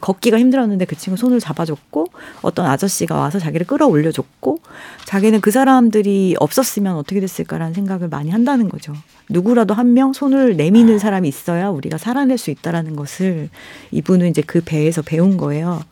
걷기가 0.00 0.38
힘들었는데 0.38 0.84
그 0.84 0.96
친구 0.96 1.16
손을 1.16 1.40
잡아줬고 1.40 2.06
어떤 2.42 2.66
아저씨가 2.66 3.16
와서 3.16 3.38
자기를 3.38 3.66
끌어올려줬고 3.66 4.60
자기는 5.06 5.40
그 5.40 5.50
사람들이 5.50 6.36
없었으면 6.38 6.96
어떻게 6.96 7.20
됐을까라는 7.20 7.74
생각을 7.74 8.08
많이 8.08 8.30
한다는 8.30 8.68
거죠. 8.68 8.94
누구라도 9.30 9.74
한 9.74 9.88
명 9.88 10.12
손을 10.12 10.56
내미는 10.56 10.98
사람이 10.98 11.26
있어야 11.28 11.70
우리가 11.70 11.98
살아낼 11.98 12.38
수 12.38 12.50
있다라는 12.50 12.94
것을 12.94 13.48
이분은 13.90 14.28
이제 14.28 14.42
그 14.42 14.60
배에서 14.64 15.02
배운 15.02 15.36
거예요. 15.36 15.82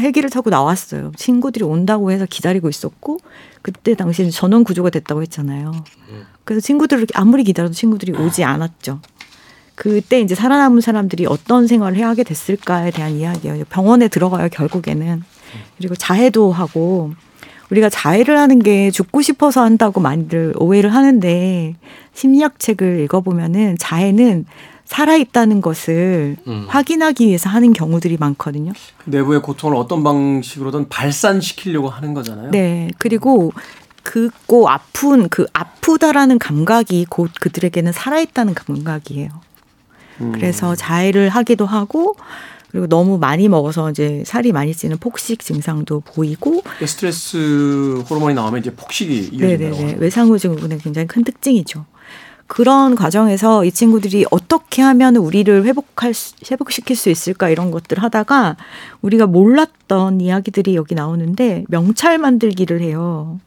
헬기를 0.00 0.30
타고 0.30 0.50
나왔어요. 0.50 1.12
친구들이 1.16 1.64
온다고 1.64 2.10
해서 2.10 2.26
기다리고 2.28 2.68
있었고 2.68 3.18
그때 3.60 3.94
당시에는 3.94 4.30
전원 4.30 4.64
구조가 4.64 4.90
됐다고 4.90 5.22
했잖아요. 5.22 5.72
그래서 6.44 6.60
친구들을 6.64 7.06
아무리 7.14 7.44
기다려도 7.44 7.74
친구들이 7.74 8.12
오지 8.12 8.44
않았죠. 8.44 9.00
그때 9.74 10.20
이제 10.20 10.34
살아남은 10.34 10.80
사람들이 10.80 11.26
어떤 11.26 11.66
생활을 11.66 11.96
해야 11.96 12.08
하게 12.08 12.24
됐을까에 12.24 12.90
대한 12.90 13.12
이야기예요. 13.12 13.64
병원에 13.70 14.08
들어가요 14.08 14.48
결국에는. 14.48 15.22
그리고 15.78 15.94
자해도 15.94 16.52
하고 16.52 17.12
우리가 17.70 17.88
자해를 17.88 18.38
하는 18.38 18.58
게 18.58 18.90
죽고 18.90 19.22
싶어서 19.22 19.62
한다고 19.62 20.00
많이들 20.00 20.52
오해를 20.58 20.94
하는데 20.94 21.74
심리학 22.12 22.58
책을 22.58 23.00
읽어보면은 23.00 23.78
자해는 23.78 24.44
살아있다는 24.92 25.62
것을 25.62 26.36
음. 26.46 26.66
확인하기 26.68 27.26
위해서 27.26 27.48
하는 27.48 27.72
경우들이 27.72 28.18
많거든요. 28.20 28.72
내부의 29.06 29.40
고통을 29.40 29.74
어떤 29.74 30.04
방식으로든 30.04 30.90
발산시키려고 30.90 31.88
하는 31.88 32.12
거잖아요. 32.12 32.50
네. 32.50 32.90
그리고 32.98 33.52
그고 34.02 34.68
아픈 34.68 35.30
그 35.30 35.46
아프다라는 35.54 36.38
감각이 36.38 37.06
곧 37.08 37.30
그들에게는 37.40 37.92
살아있다는 37.92 38.52
감각이에요. 38.52 39.30
음. 40.20 40.32
그래서 40.32 40.74
자해를 40.74 41.30
하기도 41.30 41.64
하고 41.64 42.14
그리고 42.70 42.86
너무 42.86 43.16
많이 43.16 43.48
먹어서 43.48 43.90
이제 43.90 44.22
살이 44.26 44.52
많이 44.52 44.74
찌는 44.74 44.98
폭식 44.98 45.40
증상도 45.40 46.00
보이고 46.00 46.62
스트레스 46.86 48.02
호르몬이 48.10 48.34
나오면 48.34 48.60
이제 48.60 48.74
폭식이 48.74 49.30
이어진다고 49.32 49.76
네네네. 49.76 49.96
외상후 50.00 50.38
증후군의 50.38 50.78
굉장히 50.80 51.06
큰 51.06 51.24
특징이죠. 51.24 51.86
그런 52.52 52.96
과정에서 52.96 53.64
이 53.64 53.72
친구들이 53.72 54.26
어떻게 54.30 54.82
하면 54.82 55.16
우리를 55.16 55.64
회복할 55.64 56.12
수, 56.12 56.34
회복시킬 56.50 56.96
수 56.96 57.08
있을까 57.08 57.48
이런 57.48 57.70
것들 57.70 58.02
하다가 58.02 58.58
우리가 59.00 59.26
몰랐던 59.26 60.20
이야기들이 60.20 60.76
여기 60.76 60.94
나오는데 60.94 61.64
명찰 61.68 62.18
만들기를 62.18 62.82
해요. 62.82 63.40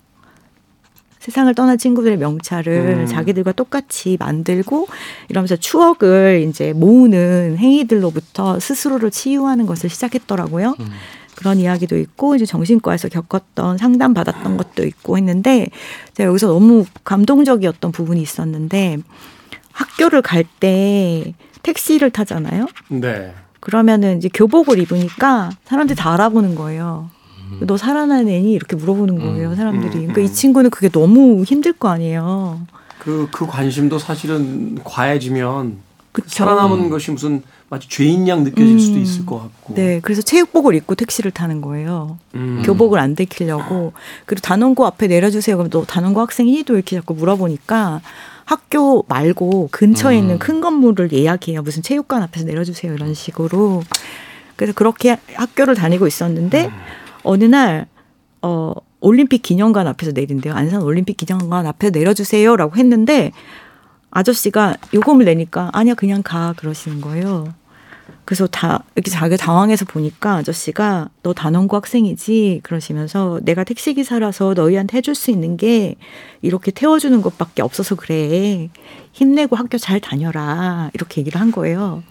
세상을 1.20 1.54
떠난 1.54 1.78
친구들의 1.78 2.18
명찰을 2.18 3.02
음. 3.02 3.06
자기들과 3.06 3.52
똑같이 3.52 4.18
만들고 4.20 4.88
이러면서 5.30 5.56
추억을 5.56 6.44
이제 6.50 6.74
모으는 6.74 7.58
행위들로부터 7.60 8.60
스스로를 8.60 9.12
치유하는 9.12 9.68
것을 9.68 9.92
시작했더라고요. 9.92 10.74
음. 10.80 10.92
그런 11.36 11.60
이야기도 11.60 11.98
있고 11.98 12.36
이제 12.36 12.46
정신과에서 12.46 13.10
겪었던 13.10 13.78
상담 13.78 14.14
받았던 14.14 14.58
것도 14.58 14.86
있고 14.86 15.18
했는데 15.18 15.68
제가 16.14 16.30
여기서 16.30 16.48
너무 16.48 16.86
감동적이었던 17.04 17.92
부분이 17.92 18.22
있었는데 18.22 18.98
학교를 19.72 20.22
갈 20.22 20.46
때 20.60 21.34
택시를 21.64 22.12
타잖아요. 22.12 22.68
네. 22.90 23.34
그러면은 23.60 24.18
이제 24.18 24.30
교복을 24.34 24.80
입으니까 24.80 25.50
사람들이 25.66 25.98
다 25.98 26.14
알아보는 26.14 26.56
거예요. 26.56 27.10
음. 27.52 27.60
너 27.66 27.76
살아난 27.78 28.30
애니 28.30 28.54
이렇게 28.54 28.76
물어보는 28.76 29.20
거예요 29.20 29.50
음. 29.50 29.56
사람들이. 29.56 29.96
음. 29.96 30.08
그러니까 30.08 30.22
이 30.22 30.32
친구는 30.32 30.70
그게 30.70 30.90
너무 30.90 31.44
힘들 31.44 31.74
거 31.74 31.90
아니에요. 31.90 32.62
그, 33.00 33.28
그 33.32 33.46
관심도 33.48 33.98
사실은 34.00 34.78
과해지면 34.84 35.78
그쵸. 36.12 36.30
살아남은 36.30 36.90
것이 36.90 37.12
무슨 37.12 37.44
마치 37.70 37.90
죄인 37.90 38.28
양 38.28 38.44
느껴질 38.44 38.80
수도 38.80 39.00
있을 39.00 39.26
것 39.26 39.40
같고. 39.40 39.74
네, 39.74 40.00
그래서 40.02 40.22
체육복을 40.22 40.76
입고 40.76 40.96
택시를 40.96 41.32
타는 41.32 41.62
거예요. 41.62 42.20
음. 42.36 42.62
교복을 42.64 43.00
안 43.00 43.16
들키려고. 43.16 43.94
그리고 44.26 44.42
단원고 44.42 44.86
앞에 44.86 45.08
내려주세요. 45.08 45.58
그럼 45.58 45.70
너 45.70 45.84
단원고 45.84 46.22
학생이니? 46.22 46.64
또 46.64 46.76
이렇게 46.76 46.96
자꾸 46.96 47.16
물어보니까 47.16 48.02
학교 48.46 49.04
말고 49.08 49.70
근처에 49.72 50.16
음. 50.18 50.22
있는 50.22 50.40
큰 50.40 50.62
건물을 50.62 51.12
예약해요. 51.12 51.64
무슨 51.64 51.82
체육관 51.82 52.22
앞에서 52.22 52.46
내려주세요. 52.46 52.94
이런 52.94 53.14
식으로. 53.16 53.82
그래서 54.56 54.74
그렇게 54.74 55.18
학교를 55.34 55.74
다니고 55.76 56.06
있었는데 56.06 56.68
음. 56.68 56.72
어느 57.24 57.46
날 57.46 57.88
어, 58.44 58.74
올림픽 59.00 59.42
기념관 59.42 59.88
앞에서 59.88 60.12
내린대요. 60.14 60.54
안산 60.54 60.84
올림픽 60.84 61.18
기념관 61.18 61.66
앞에 61.66 61.90
내려주세요라고 61.90 62.76
했는데 62.76 63.32
아저씨가 64.12 64.76
요금을 64.94 65.26
내니까 65.26 65.70
아니야 65.74 65.94
그냥 65.94 66.24
가 66.24 66.54
그러시는 66.58 67.02
거예요. 67.02 67.54
그래서 68.24 68.48
다 68.48 68.84
이렇게 68.96 69.12
자기 69.12 69.38
당황해서 69.38 69.86
보니까 69.86 70.38
아저씨가 70.38 71.10
너 71.22 71.34
단원고 71.34 71.76
학생이지 71.76 72.62
그러시면서 72.64 73.40
내가 73.44 73.64
택시 73.64 73.94
기사라서 73.94 74.54
너희한테 74.56 74.98
해줄 74.98 75.14
수 75.14 75.30
있는 75.30 75.58
게 75.58 75.96
이렇게 76.42 76.72
태워주는 76.72 77.22
것밖에 77.22 77.62
없어서 77.62 77.96
그래 77.96 78.70
힘내고 79.12 79.56
학교 79.56 79.78
잘 79.78 80.00
다녀라 80.00 80.90
이렇게 80.94 81.22
얘기를 81.22 81.40
한 81.40 81.52
거예요. 81.52 82.04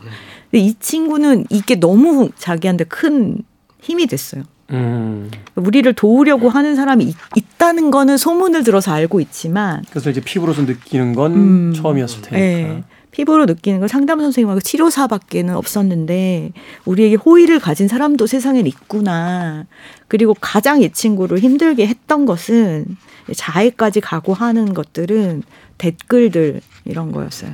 근데 0.50 0.64
이 0.64 0.74
친구는 0.78 1.46
이게 1.50 1.74
너무 1.74 2.30
자기한테 2.36 2.84
큰 2.84 3.38
힘이 3.80 4.06
됐어요. 4.06 4.44
음. 4.70 5.30
우리를 5.54 5.92
도우려고 5.92 6.48
하는 6.48 6.74
사람이 6.74 7.04
있, 7.04 7.16
있다는 7.36 7.90
거는 7.90 8.16
소문을 8.16 8.64
들어서 8.64 8.92
알고 8.92 9.20
있지만 9.20 9.84
그래서 9.90 10.10
이제 10.10 10.20
피부로서 10.20 10.62
느끼는 10.62 11.14
건 11.14 11.34
음. 11.34 11.72
처음이었을 11.74 12.22
테니까. 12.22 12.38
네. 12.38 12.84
피부로 13.10 13.46
느끼는 13.46 13.78
건 13.78 13.88
상담 13.88 14.20
선생님하고 14.20 14.60
치료사밖에는 14.60 15.54
없었는데 15.54 16.50
우리에게 16.84 17.14
호의를 17.14 17.60
가진 17.60 17.86
사람도 17.86 18.26
세상엔 18.26 18.66
있구나. 18.66 19.66
그리고 20.08 20.34
가장 20.40 20.82
이 20.82 20.90
친구를 20.92 21.38
힘들게 21.38 21.86
했던 21.86 22.26
것은 22.26 22.96
자해까지 23.32 24.00
각오하는 24.00 24.74
것들은 24.74 25.44
댓글들 25.78 26.60
이런 26.86 27.12
거였어요. 27.12 27.52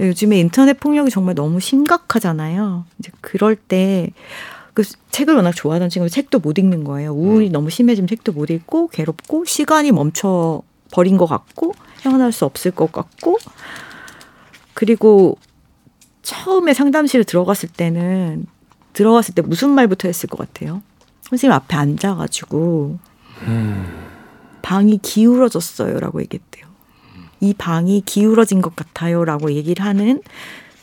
요즘에 0.00 0.40
인터넷 0.40 0.80
폭력이 0.80 1.10
정말 1.10 1.36
너무 1.36 1.60
심각하잖아요. 1.60 2.84
이제 2.98 3.12
그럴 3.20 3.54
때 3.54 4.10
그 4.74 4.82
책을 5.10 5.34
워낙 5.34 5.52
좋아하던 5.52 5.90
친구 5.90 6.08
책도 6.08 6.38
못 6.38 6.58
읽는 6.58 6.84
거예요. 6.84 7.12
우울이 7.12 7.48
음. 7.48 7.52
너무 7.52 7.70
심해지면 7.70 8.08
책도 8.08 8.32
못 8.32 8.50
읽고 8.50 8.88
괴롭고 8.88 9.44
시간이 9.44 9.92
멈춰 9.92 10.62
버린 10.90 11.16
것 11.16 11.26
같고 11.26 11.74
헤어날 12.04 12.32
수 12.32 12.44
없을 12.44 12.70
것 12.70 12.90
같고 12.90 13.38
그리고 14.74 15.36
처음에 16.22 16.74
상담실에 16.74 17.24
들어갔을 17.24 17.68
때는 17.68 18.46
들어갔을 18.92 19.34
때 19.34 19.42
무슨 19.42 19.70
말부터 19.70 20.08
했을 20.08 20.28
것 20.28 20.38
같아요? 20.38 20.82
선생님 21.22 21.52
앞에 21.52 21.76
앉아가지고 21.76 22.98
음. 23.42 24.02
방이 24.62 24.98
기울어졌어요라고 25.02 26.20
얘기했대요. 26.22 26.66
이 27.40 27.54
방이 27.54 28.02
기울어진 28.06 28.62
것 28.62 28.76
같아요라고 28.76 29.52
얘기를 29.52 29.84
하는 29.84 30.22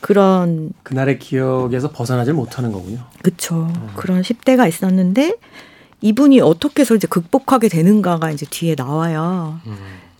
그런 0.00 0.72
그날의 0.82 1.18
기억에서 1.18 1.90
벗어나질 1.90 2.34
못하는 2.34 2.72
거군요. 2.72 3.00
그렇죠. 3.22 3.66
음. 3.74 3.88
그런 3.96 4.22
10대가 4.22 4.66
있었는데 4.68 5.36
이분이 6.00 6.40
어떻게 6.40 6.80
해서 6.80 6.94
이제 6.94 7.06
극복하게 7.06 7.68
되는가가 7.68 8.30
이제 8.30 8.46
뒤에 8.48 8.74
나와요. 8.76 9.60
음. 9.66 9.76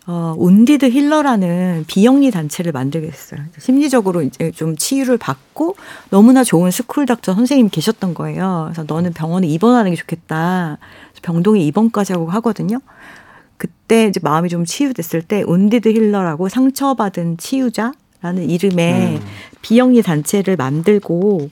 어, 0.06 0.34
Wounded 0.36 0.86
Healer라는 0.90 1.84
비영리 1.86 2.30
단체를 2.30 2.72
만들게 2.72 3.08
됐어요. 3.10 3.42
심리적으로 3.58 4.22
이제 4.22 4.50
좀 4.50 4.76
치유를 4.76 5.18
받고 5.18 5.76
너무나 6.10 6.42
좋은 6.42 6.70
school 6.70 7.06
doctor 7.06 7.34
선생님 7.34 7.68
계셨던 7.68 8.14
거예요. 8.14 8.70
그래서 8.72 8.84
너는 8.86 9.12
병원에 9.12 9.46
입원하는 9.46 9.92
게 9.92 9.96
좋겠다. 9.96 10.78
병동에 11.22 11.60
입원까지 11.60 12.14
하고 12.14 12.28
하거든요. 12.30 12.80
그때 13.56 14.06
이제 14.06 14.20
마음이 14.22 14.48
좀 14.48 14.64
치유됐을 14.64 15.22
때 15.22 15.42
Wounded 15.42 15.90
Healer라고 15.90 16.48
상처받은 16.48 17.36
치유자 17.36 17.92
라는 18.22 18.48
이름의 18.48 19.16
음. 19.16 19.20
비영리 19.62 20.02
단체를 20.02 20.56
만들고 20.56 21.50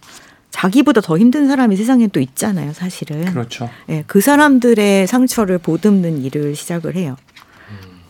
자기보다 0.50 1.00
더 1.00 1.18
힘든 1.18 1.46
사람이 1.48 1.76
세상에 1.76 2.08
또 2.08 2.20
있잖아요, 2.20 2.72
사실은. 2.72 3.24
그렇죠. 3.26 3.68
예, 3.88 3.92
네, 3.92 4.04
그 4.06 4.20
사람들의 4.20 5.06
상처를 5.06 5.58
보듬는 5.58 6.22
일을 6.22 6.54
시작을 6.54 6.96
해요. 6.96 7.16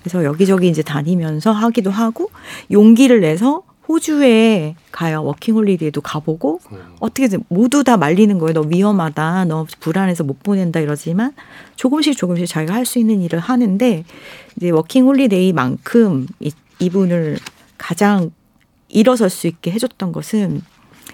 그래서 0.02 0.24
여기저기 0.24 0.68
이제 0.68 0.82
다니면서 0.82 1.52
하기도 1.52 1.90
하고 1.90 2.30
용기를 2.70 3.20
내서 3.20 3.62
호주에 3.88 4.76
가요. 4.92 5.22
워킹홀리데이도 5.24 6.00
가보고 6.02 6.60
음. 6.72 6.78
어떻게 7.00 7.28
모두 7.48 7.84
다 7.84 7.96
말리는 7.96 8.38
거예요. 8.38 8.52
너 8.52 8.60
위험하다. 8.60 9.46
너 9.46 9.66
불안해서 9.80 10.24
못 10.24 10.42
보낸다 10.42 10.80
이러지만 10.80 11.32
조금씩 11.76 12.16
조금씩 12.16 12.46
자기가 12.46 12.74
할 12.74 12.84
수 12.84 12.98
있는 12.98 13.20
일을 13.22 13.38
하는데 13.38 14.04
이제 14.56 14.70
워킹홀리데이만큼 14.70 16.26
이, 16.40 16.52
이분을 16.78 17.38
가장 17.78 18.30
일어설 18.88 19.30
수 19.30 19.46
있게 19.46 19.70
해줬던 19.70 20.12
것은 20.12 20.62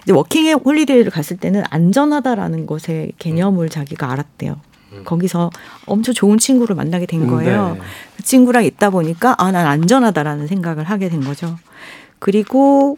이제 0.03 0.13
워킹 0.13 0.53
홀리데이를 0.53 1.11
갔을 1.11 1.37
때는 1.37 1.63
안전하다라는 1.69 2.65
것의 2.65 3.13
개념을 3.17 3.69
자기가 3.69 4.11
알았대요. 4.11 4.59
음. 4.93 5.01
거기서 5.03 5.49
엄청 5.85 6.13
좋은 6.13 6.37
친구를 6.37 6.75
만나게 6.75 7.05
된 7.05 7.27
거예요. 7.27 7.75
네. 7.75 7.81
그 8.17 8.23
친구랑 8.23 8.65
있다 8.65 8.89
보니까 8.89 9.35
아, 9.37 9.51
난 9.51 9.65
안전하다라는 9.65 10.47
생각을 10.47 10.83
하게 10.85 11.09
된 11.09 11.21
거죠. 11.21 11.57
그리고 12.19 12.97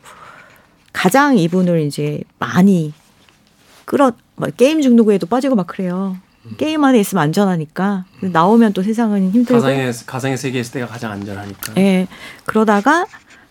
가장 0.93 1.37
이분을 1.37 1.81
이제 1.81 2.21
많이 2.39 2.93
끌어 3.85 4.11
뭐 4.35 4.49
게임 4.55 4.81
중독에도 4.81 5.27
빠지고 5.27 5.55
막 5.55 5.67
그래요. 5.67 6.17
음. 6.45 6.55
게임 6.57 6.83
안에 6.83 6.99
있으면 6.99 7.23
안전하니까 7.23 8.05
나오면 8.19 8.73
또 8.73 8.83
세상은 8.83 9.31
힘들고 9.31 9.53
가상의 9.53 9.93
가상의 10.05 10.37
세계에 10.37 10.61
있을 10.61 10.73
때가 10.73 10.87
가장 10.87 11.11
안전하니까. 11.11 11.73
예. 11.77 11.81
네. 11.81 12.07
그러다가 12.45 13.05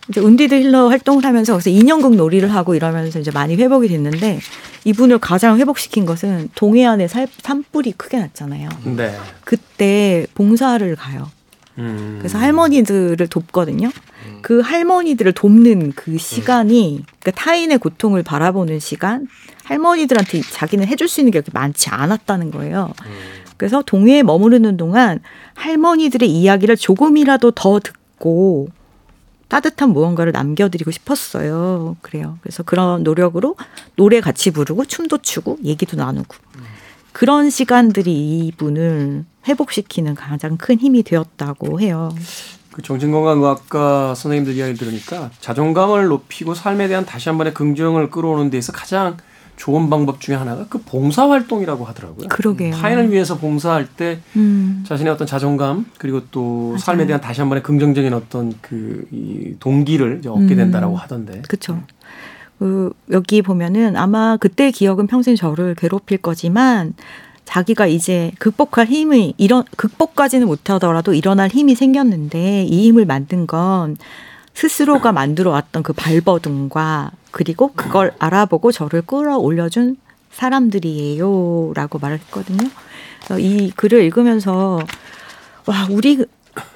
이제 0.09 0.21
운디드 0.21 0.55
힐러 0.55 0.87
활동을 0.87 1.25
하면서 1.25 1.53
그래서 1.53 1.69
인형극 1.69 2.15
놀이를 2.15 2.53
하고 2.53 2.75
이러면서 2.75 3.19
이제 3.19 3.31
많이 3.31 3.55
회복이 3.55 3.87
됐는데 3.87 4.39
이분을 4.85 5.19
가장 5.19 5.57
회복시킨 5.57 6.05
것은 6.05 6.49
동해안에 6.55 7.07
살, 7.07 7.27
산불이 7.41 7.93
크게 7.93 8.17
났잖아요. 8.19 8.69
네. 8.95 9.15
그때 9.43 10.25
봉사를 10.33 10.95
가요. 10.95 11.29
음. 11.77 12.17
그래서 12.19 12.37
할머니들을 12.37 13.27
돕거든요. 13.27 13.87
음. 13.87 14.39
그 14.41 14.61
할머니들을 14.61 15.33
돕는 15.33 15.93
그 15.95 16.17
시간이 16.17 17.03
그러니까 17.19 17.31
타인의 17.31 17.77
고통을 17.79 18.23
바라보는 18.23 18.79
시간 18.79 19.27
할머니들한테 19.65 20.41
자기는 20.41 20.87
해줄 20.87 21.07
수 21.07 21.19
있는 21.19 21.31
게 21.31 21.41
그렇게 21.41 21.51
많지 21.53 21.89
않았다는 21.89 22.51
거예요. 22.51 22.93
음. 23.05 23.11
그래서 23.57 23.83
동해에 23.85 24.23
머무르는 24.23 24.77
동안 24.77 25.19
할머니들의 25.55 26.29
이야기를 26.29 26.77
조금이라도 26.77 27.51
더 27.51 27.79
듣고 27.79 28.69
따뜻한 29.47 29.89
무언가를 29.91 30.31
남겨드리고 30.31 30.91
싶었어요. 30.91 31.95
그래요. 32.01 32.37
그래서 32.41 32.63
그런 32.63 33.03
노력으로 33.03 33.55
노래 33.95 34.21
같이 34.21 34.51
부르고 34.51 34.85
춤도 34.85 35.19
추고 35.19 35.59
얘기도 35.63 35.97
나누고 35.97 36.35
그런 37.13 37.49
시간들이 37.49 38.47
이분을 38.47 39.25
회복시키는 39.47 40.15
가장 40.15 40.57
큰 40.57 40.77
힘이 40.77 41.03
되었다고 41.03 41.79
해요. 41.79 42.13
그 42.71 42.83
정신건강의학과 42.83 44.13
선생님들 44.13 44.53
이야기 44.53 44.75
들으니까 44.75 45.31
자존감을 45.39 46.07
높이고 46.07 46.53
삶에 46.53 46.87
대한 46.87 47.05
다시 47.05 47.29
한 47.29 47.39
번의 47.39 47.55
긍정을 47.55 48.11
끌어오는 48.11 48.51
데서 48.51 48.71
가장 48.71 49.17
좋은 49.57 49.89
방법 49.89 50.21
중에 50.21 50.35
하나가 50.35 50.65
그 50.69 50.79
봉사 50.79 51.29
활동이라고 51.29 51.83
하더라고요. 51.83 52.29
그러게요. 52.29 52.73
타인을 52.73 53.11
위해서 53.11 53.37
봉사할 53.37 53.87
때 53.87 54.19
음. 54.35 54.83
자신의 54.87 55.11
어떤 55.11 55.27
자존감 55.27 55.85
그리고 55.97 56.21
또 56.31 56.69
맞아요. 56.69 56.77
삶에 56.77 57.05
대한 57.07 57.19
다시 57.19 57.41
한 57.41 57.49
번의 57.49 57.63
긍정적인 57.63 58.13
어떤 58.13 58.53
그이 58.61 59.55
동기를 59.59 60.21
얻게 60.25 60.53
음. 60.53 60.55
된다라고 60.55 60.95
하던데. 60.95 61.41
그렇죠. 61.47 61.81
그 62.59 62.91
여기 63.11 63.41
보면은 63.41 63.97
아마 63.97 64.37
그때 64.37 64.71
기억은 64.71 65.07
평생 65.07 65.35
저를 65.35 65.75
괴롭힐 65.75 66.19
거지만 66.19 66.93
자기가 67.45 67.87
이제 67.87 68.31
극복할 68.39 68.87
힘이 68.87 69.33
이런 69.37 69.63
극복까지는 69.75 70.47
못하더라도 70.47 71.13
일어날 71.13 71.49
힘이 71.49 71.75
생겼는데 71.75 72.65
이 72.65 72.87
힘을 72.87 73.05
만든 73.05 73.47
건 73.47 73.97
스스로가 74.57 75.11
만들어 75.11 75.51
왔던 75.51 75.83
그 75.83 75.93
발버둥과 75.93 77.11
그리고 77.29 77.71
그걸 77.75 78.11
알아보고 78.17 78.71
저를 78.71 79.03
끌어올려준 79.03 79.97
사람들이에요라고 80.31 81.99
말을 81.99 82.17
했거든요. 82.17 82.67
그래서 83.17 83.37
이 83.39 83.69
글을 83.75 84.01
읽으면서 84.01 84.79
와 85.67 85.87
우리 85.91 86.25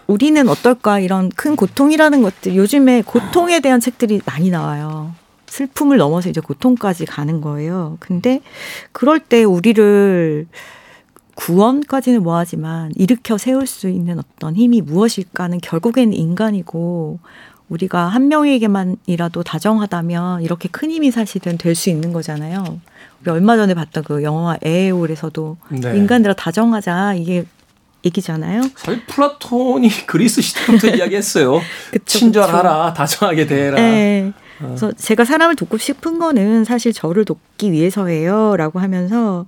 우리는 0.06 0.48
어떨까 0.48 1.00
이런 1.00 1.30
큰 1.30 1.56
고통이라는 1.56 2.22
것들 2.22 2.56
요즘에 2.56 3.02
고통에 3.02 3.62
대한 3.62 3.80
책들이 3.80 4.22
많이 4.28 4.52
나와요. 4.52 5.16
슬픔을 5.48 5.98
넘어서 5.98 6.30
이제 6.30 6.40
고통까지 6.40 7.08
가는 7.08 7.42
거예요. 7.42 7.98
근데 8.00 8.42
그럴 8.92 9.20
때 9.20 9.44
우리를 9.44 10.46
구원까지는 11.34 12.22
뭐하지만 12.22 12.92
일으켜 12.96 13.40
세울 13.40 13.66
수 13.66 13.90
있는 13.90 14.20
어떤 14.20 14.56
힘이 14.56 14.82
무엇일까는 14.82 15.60
결국엔 15.62 16.14
인간이고 16.14 17.20
우리가 17.72 18.08
한 18.08 18.28
명에게만이라도 18.28 19.44
다정하다면 19.44 20.42
이렇게 20.42 20.68
큰 20.70 20.92
힘이 20.92 21.10
사실은 21.10 21.58
될 21.58 21.72
수 21.74 21.90
있는 21.90 22.12
거잖아요. 22.12 22.80
우리 23.22 23.32
얼마 23.32 23.56
전에 23.56 23.74
봤던 23.74 24.04
그 24.04 24.24
영화 24.24 24.58
에에올에서도 24.62 25.58
네. 25.70 25.96
인간들아 25.98 26.34
다정하자 26.34 27.14
이게 27.16 27.46
얘기잖아요. 28.04 28.64
사실 28.76 29.06
플라톤이 29.06 29.90
그리스 30.06 30.42
시대부터 30.42 30.90
이야기했어요. 30.98 31.62
그쵸, 31.92 32.04
친절하라, 32.06 32.94
다정하게 32.94 33.48
대해라. 33.48 33.76
네. 33.78 34.34
그래서 34.58 34.92
제가 34.92 35.24
사람을 35.24 35.56
돕고 35.56 35.78
싶은 35.78 36.20
거는 36.20 36.66
사실 36.66 36.92
저를 36.94 37.24
돕기 37.26 37.72
위해서예요라고 37.72 38.80
하면서 38.80 39.40
어, 39.40 39.46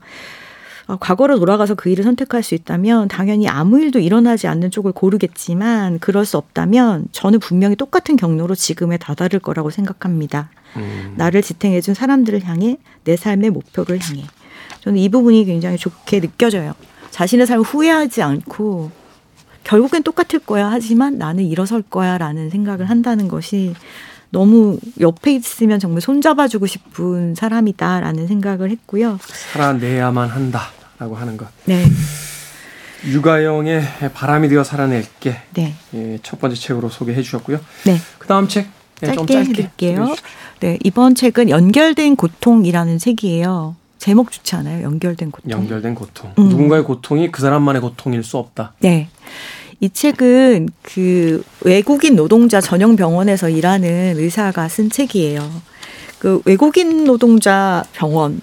과거로 1.00 1.40
돌아가서 1.40 1.76
그 1.76 1.90
일을 1.90 2.04
선택할 2.04 2.44
수 2.44 2.56
있다면 2.56 3.08
당연히 3.08 3.48
아무 3.48 3.80
일도 3.80 4.00
일어나지 4.00 4.48
않는 4.48 4.70
쪽을 4.72 4.92
고르겠지만 4.92 6.00
그럴 6.00 6.26
수 6.26 6.38
없다면 6.38 7.08
저는 7.12 7.40
분명히 7.40 7.76
똑같은 7.76 8.16
경로로 8.16 8.56
지금에 8.56 8.98
다다를 8.98 9.40
거라고 9.40 9.70
생각합니다. 9.70 10.50
음. 10.76 11.14
나를 11.18 11.42
지탱해준 11.42 11.94
사람들을 11.94 12.44
향해 12.46 12.78
내 13.04 13.16
삶의 13.16 13.52
목표를 13.52 14.00
향해 14.02 14.26
저는 14.82 15.00
이 15.00 15.10
부분이 15.10 15.46
굉장히 15.46 15.78
좋게 15.78 16.20
느껴져요. 16.20 16.74
자신의 17.12 17.48
삶을 17.48 17.64
후회하지 17.64 18.22
않고 18.22 18.92
결국엔 19.64 20.04
똑같을 20.04 20.40
거야 20.40 20.70
하지만 20.70 21.18
나는 21.18 21.46
일어설 21.46 21.82
거야라는 21.82 22.50
생각을 22.50 22.90
한다는 22.90 23.28
것이 23.28 23.74
너무 24.34 24.80
옆에 25.00 25.36
있으면 25.36 25.80
정말 25.80 26.02
손잡아주고 26.02 26.66
싶은 26.66 27.36
사람이다라는 27.36 28.28
생각을 28.28 28.72
했고요. 28.72 29.20
살아내야만 29.22 30.28
한다라고 30.28 31.16
하는 31.16 31.38
것. 31.38 31.48
네, 31.66 31.86
유가영의 33.06 33.84
바람이 34.16 34.50
되어 34.50 34.64
살아낼게 34.64 35.36
네, 35.54 35.76
예, 35.94 36.20
첫 36.24 36.42
번째 36.42 36.58
책으로 36.60 36.90
소개해 36.90 37.22
주셨고요. 37.22 37.60
네. 37.86 37.98
그 38.18 38.28
다음 38.28 38.48
책 38.48 38.70
예, 39.04 39.14
짧게, 39.14 39.38
해드릴게요. 39.38 40.16
네, 40.62 40.80
이번 40.84 41.14
책은 41.14 41.52
연결된 41.52 42.16
고통이라는 42.16 42.98
책이에요. 42.98 43.76
제목 44.00 44.32
좋지 44.32 44.56
않아요? 44.56 44.84
연결된 44.84 45.30
고통. 45.30 45.52
연결된 45.52 45.94
고통. 45.94 46.34
음. 46.40 46.50
누군가의 46.50 46.84
고통이 46.84 47.32
그 47.32 47.42
사람만의 47.42 47.82
고통일 47.84 48.24
수 48.24 48.38
없다. 48.38 48.74
네. 48.80 49.10
이 49.84 49.90
책은 49.90 50.70
그 50.82 51.44
외국인 51.60 52.16
노동자 52.16 52.62
전용 52.62 52.96
병원에서 52.96 53.50
일하는 53.50 54.14
의사가 54.18 54.70
쓴 54.70 54.90
책이에요. 54.90 55.42
그 56.20 56.42
외국인 56.46 57.04
노동자 57.04 57.84
병원 57.92 58.40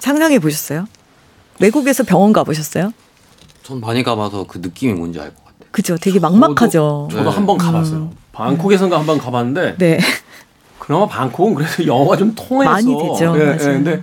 상상해 0.00 0.40
보셨어요? 0.40 0.88
외국에서 1.60 2.02
병원 2.02 2.32
가보셨어요? 2.32 2.92
전 3.62 3.78
많이 3.80 4.02
가봐서 4.02 4.46
그 4.48 4.58
느낌이 4.58 4.92
뭔지 4.94 5.20
알 5.20 5.28
것 5.32 5.36
같아요. 5.44 5.68
그죠? 5.70 5.96
되게 5.96 6.18
막막하죠. 6.18 7.06
저도 7.12 7.30
네. 7.30 7.36
한번 7.36 7.56
가봤어요. 7.56 8.10
방콕에선가 8.32 8.98
한 8.98 9.06
번 9.06 9.18
가봤는데 9.18 9.76
네. 9.78 10.00
그나마 10.80 11.06
방콕은 11.06 11.54
그래도 11.54 11.86
영어가 11.86 12.16
좀 12.16 12.34
통해서 12.34 12.72
많이 12.72 12.86
되죠. 12.86 13.36
예, 13.38 13.52
예. 13.52 13.56
근데 13.56 14.02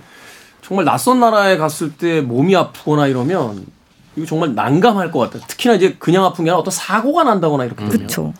정말 0.62 0.86
낯선 0.86 1.20
나라에 1.20 1.58
갔을 1.58 1.92
때 1.92 2.22
몸이 2.22 2.56
아프거나 2.56 3.06
이러면 3.06 3.66
이거 4.16 4.26
정말 4.26 4.54
난감할 4.54 5.12
것 5.12 5.20
같아요. 5.20 5.42
특히나 5.46 5.74
이제 5.74 5.94
그냥 5.98 6.24
아픈 6.24 6.44
게 6.44 6.50
아니라 6.50 6.58
어떤 6.60 6.72
사고가 6.72 7.24
난다거나 7.24 7.64
이렇게 7.64 7.84
되면. 7.84 7.90
그렇죠. 7.90 8.34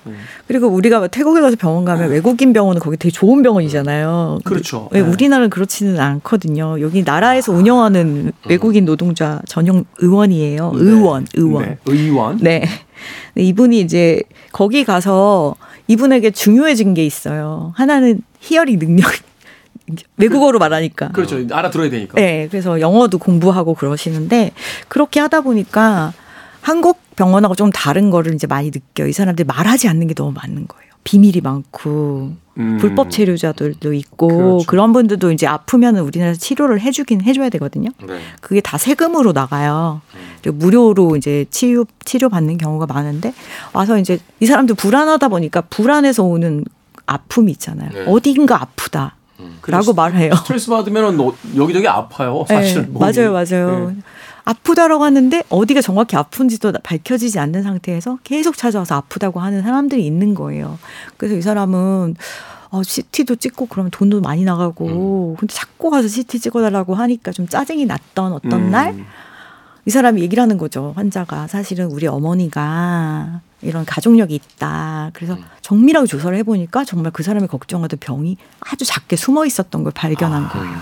그리고 0.46 0.68
우리가 0.68 1.06
태국에 1.06 1.40
가서 1.40 1.56
병원 1.56 1.84
가면 1.84 2.10
외국인 2.10 2.52
병원은 2.52 2.80
거기 2.80 2.96
되게 2.96 3.12
좋은 3.12 3.42
병원이잖아요. 3.42 4.40
그렇죠. 4.44 4.88
왜 4.90 5.02
네. 5.02 5.08
우리나라는 5.08 5.50
그렇지는 5.50 6.00
않거든요. 6.00 6.80
여기 6.80 7.02
나라에서 7.02 7.52
운영하는 7.52 8.32
외국인 8.48 8.84
노동자 8.84 9.40
전용 9.46 9.84
의원이에요. 9.98 10.72
의원, 10.74 11.26
의원. 11.34 11.64
네, 11.64 11.78
의원. 11.86 12.38
네. 12.38 12.64
근데 13.34 13.46
이분이 13.46 13.80
이제 13.80 14.20
거기 14.52 14.84
가서 14.84 15.54
이분에게 15.86 16.32
중요해진 16.32 16.94
게 16.94 17.06
있어요. 17.06 17.72
하나는 17.76 18.20
히어링 18.40 18.78
능력. 18.78 19.10
외국어로 20.16 20.58
말하니까. 20.58 21.08
그렇죠. 21.08 21.44
알아들어야 21.50 21.90
되니까. 21.90 22.14
네. 22.14 22.48
그래서 22.50 22.80
영어도 22.80 23.18
공부하고 23.18 23.74
그러시는데 23.74 24.52
그렇게 24.88 25.20
하다 25.20 25.42
보니까 25.42 26.12
한국 26.60 26.98
병원하고 27.16 27.54
좀 27.54 27.70
다른 27.70 28.10
거를 28.10 28.34
이제 28.34 28.46
많이 28.46 28.70
느껴요. 28.70 29.08
이 29.08 29.12
사람들이 29.12 29.46
말하지 29.46 29.88
않는 29.88 30.06
게 30.06 30.14
너무 30.14 30.32
많은 30.32 30.66
거예요. 30.68 30.88
비밀이 31.04 31.40
많고 31.42 32.32
음. 32.58 32.76
불법 32.78 33.10
체류자들도 33.10 33.92
있고 33.94 34.28
그렇죠. 34.28 34.66
그런 34.66 34.92
분들도 34.92 35.32
이제 35.32 35.46
아프면은 35.46 36.02
우리나라에서 36.02 36.38
치료를 36.38 36.80
해주긴 36.80 37.22
해줘야 37.22 37.48
되거든요. 37.50 37.90
네. 38.06 38.18
그게 38.40 38.60
다 38.60 38.76
세금으로 38.76 39.32
나가요. 39.32 40.02
그리고 40.42 40.58
무료로 40.58 41.16
이제 41.16 41.46
치료 41.50 41.86
치료 42.04 42.28
받는 42.28 42.58
경우가 42.58 42.86
많은데 42.86 43.32
와서 43.72 43.98
이제 43.98 44.18
이 44.40 44.46
사람들 44.46 44.74
불안하다 44.74 45.28
보니까 45.28 45.62
불안해서 45.62 46.24
오는 46.24 46.64
아픔이 47.06 47.52
있잖아요. 47.52 47.90
네. 47.90 48.04
어딘가 48.06 48.60
아프다. 48.60 49.16
라고 49.66 49.92
말해요. 49.92 50.34
스트레스 50.34 50.68
받으면 50.70 51.16
너- 51.16 51.34
여기저기 51.56 51.86
아파요. 51.86 52.44
사실. 52.48 52.88
네. 52.92 52.98
맞아요, 52.98 53.32
맞아요. 53.32 53.90
네. 53.90 53.96
아프다라고 54.44 55.04
하는데 55.04 55.42
어디가 55.50 55.80
정확히 55.82 56.16
아픈지도 56.16 56.72
밝혀지지 56.82 57.38
않는 57.38 57.62
상태에서 57.62 58.18
계속 58.24 58.56
찾아와서 58.56 58.96
아프다고 58.96 59.40
하는 59.40 59.62
사람들이 59.62 60.04
있는 60.06 60.34
거예요. 60.34 60.78
그래서 61.18 61.36
이 61.36 61.42
사람은 61.42 62.16
어, 62.70 62.82
CT도 62.82 63.36
찍고 63.36 63.66
그러면 63.66 63.90
돈도 63.90 64.20
많이 64.20 64.44
나가고 64.44 65.36
근데 65.38 65.52
자꾸 65.54 65.90
가서 65.90 66.08
CT 66.08 66.38
찍어달라고 66.40 66.94
하니까 66.94 67.32
좀 67.32 67.46
짜증이 67.46 67.86
났던 67.86 68.32
어떤 68.32 68.52
음. 68.52 68.70
날 68.70 68.94
이 69.88 69.90
사람이 69.90 70.20
얘기를 70.20 70.42
하는 70.42 70.58
거죠. 70.58 70.92
환자가 70.96 71.46
사실은 71.46 71.86
우리 71.86 72.06
어머니가 72.06 73.40
이런 73.62 73.86
가족력이 73.86 74.34
있다. 74.34 75.08
그래서 75.14 75.38
정밀하게 75.62 76.06
조사를 76.06 76.36
해보니까 76.36 76.84
정말 76.84 77.10
그 77.10 77.22
사람이 77.22 77.46
걱정하던 77.46 77.98
병이 77.98 78.36
아주 78.60 78.84
작게 78.84 79.16
숨어 79.16 79.46
있었던 79.46 79.84
걸 79.84 79.92
발견한 79.94 80.50
거예요. 80.50 80.76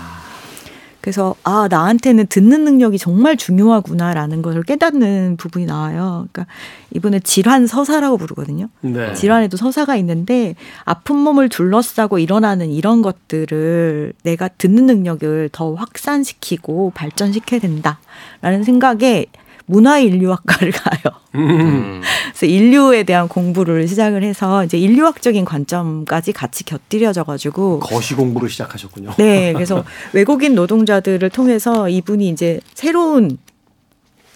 그래서 1.07 1.35
아 1.45 1.69
나한테는 1.71 2.27
듣는 2.27 2.65
능력이 2.65 2.97
정말 2.97 3.37
중요하구나라는 3.37 4.41
것을 4.41 4.61
깨닫는 4.63 5.37
부분이 5.37 5.65
나와요. 5.65 6.27
그러니까 6.33 6.53
이분은 6.93 7.21
질환 7.23 7.65
서사라고 7.65 8.17
부르거든요. 8.17 8.67
네. 8.81 9.13
질환에도 9.13 9.55
서사가 9.55 9.95
있는데 9.95 10.55
아픈 10.83 11.15
몸을 11.15 11.47
둘러싸고 11.47 12.19
일어나는 12.19 12.71
이런 12.71 13.01
것들을 13.01 14.11
내가 14.23 14.49
듣는 14.49 14.85
능력을 14.85 15.47
더 15.53 15.75
확산시키고 15.75 16.91
발전시켜야 16.93 17.61
된다라는 17.61 18.65
생각에 18.65 19.27
문화인류학과를 19.67 20.71
가요. 20.71 21.13
음. 21.35 22.01
그래서 22.31 22.45
인류에 22.45 23.03
대한 23.03 23.27
공부를 23.27 23.87
시작을 23.87 24.23
해서 24.23 24.63
이제 24.63 24.77
인류학적인 24.77 25.45
관점까지 25.45 26.33
같이 26.33 26.63
곁들여져 26.63 27.23
가지고 27.23 27.79
거시 27.79 28.15
공부를 28.15 28.49
시작하셨군요. 28.49 29.13
네, 29.17 29.53
그래서 29.53 29.83
외국인 30.13 30.55
노동자들을 30.55 31.29
통해서 31.29 31.89
이분이 31.89 32.29
이제 32.29 32.59
새로운 32.73 33.37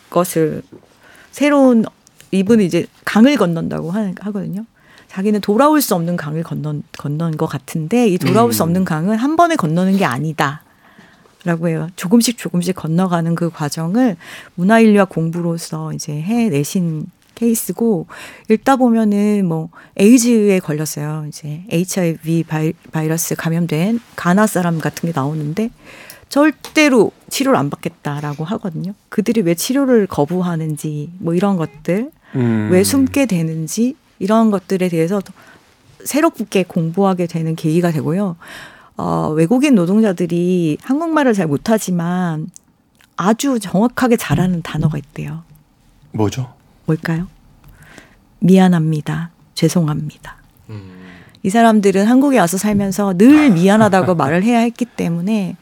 것을 0.09 0.61
새로운 1.31 1.85
이분이 2.31 2.65
이제 2.65 2.85
강을 3.05 3.37
건넌다고 3.37 3.91
하, 3.91 4.11
하거든요. 4.19 4.65
자기는 5.07 5.41
돌아올 5.41 5.81
수 5.81 5.95
없는 5.95 6.15
강을 6.15 6.43
건넌 6.43 6.83
건넌 6.97 7.35
것 7.35 7.45
같은데 7.45 8.07
이 8.07 8.17
돌아올 8.17 8.53
수 8.53 8.63
없는 8.63 8.85
강은 8.85 9.17
한 9.17 9.35
번에 9.35 9.55
건너는 9.55 9.97
게 9.97 10.05
아니다. 10.05 10.63
라고 11.43 11.67
해요. 11.67 11.89
조금씩 11.95 12.37
조금씩 12.37 12.75
건너가는 12.75 13.33
그 13.35 13.49
과정을 13.49 14.15
문화인류학 14.55 15.09
공부로서 15.09 15.91
이제 15.93 16.13
해내신 16.13 17.07
케이스고 17.35 18.05
읽다 18.49 18.75
보면은 18.75 19.45
뭐 19.45 19.69
에이즈에 19.97 20.59
걸렸어요. 20.59 21.25
이제 21.27 21.63
HIV 21.71 22.43
바이, 22.43 22.73
바이러스 22.91 23.35
감염된 23.35 23.99
가나 24.15 24.45
사람 24.45 24.79
같은 24.79 25.09
게 25.09 25.13
나오는데 25.15 25.71
절대로 26.29 27.11
치료를 27.29 27.57
안 27.57 27.69
받겠다라고 27.69 28.45
하거든요. 28.45 28.93
그들이 29.09 29.41
왜 29.41 29.55
치료를 29.55 30.07
거부하는지 30.07 31.11
뭐 31.17 31.33
이런 31.33 31.57
것들 31.57 32.11
음. 32.35 32.69
왜 32.71 32.83
숨게 32.83 33.25
되는지 33.25 33.95
이런 34.19 34.51
것들에 34.51 34.87
대해서 34.87 35.21
새롭게 36.05 36.63
공부하게 36.63 37.25
되는 37.27 37.55
계기가 37.55 37.91
되고요. 37.91 38.37
어, 38.97 39.29
외국인 39.35 39.75
노동자들이 39.75 40.77
한국말을 40.83 41.33
잘 41.33 41.47
못하지만 41.47 42.49
아주 43.15 43.59
정확하게 43.59 44.17
잘하는 44.17 44.61
단어가 44.61 44.97
있대요. 44.97 45.43
뭐죠? 46.11 46.53
뭘까요? 46.85 47.27
미안합니다. 48.39 49.31
죄송합니다. 49.53 50.37
이 51.43 51.49
사람들은 51.49 52.05
한국에 52.05 52.37
와서 52.37 52.57
살면서 52.57 53.17
늘 53.17 53.51
미안하다고 53.51 54.15
말을 54.15 54.43
해야 54.43 54.59
했기 54.59 54.85
때문에 54.85 55.55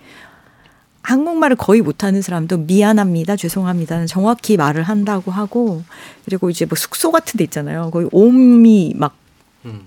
한국말을 1.02 1.56
거의 1.56 1.82
못하는 1.82 2.22
사람도 2.22 2.58
미안합니다, 2.60 3.36
죄송합니다는 3.36 4.06
정확히 4.06 4.58
말을 4.58 4.84
한다고 4.84 5.32
하고 5.32 5.84
그리고 6.26 6.50
이제 6.50 6.66
뭐 6.66 6.76
숙소 6.76 7.12
같은 7.12 7.38
데 7.38 7.44
있잖아요. 7.46 7.90
거기 7.92 8.08
옴이 8.12 8.94
막 8.98 9.16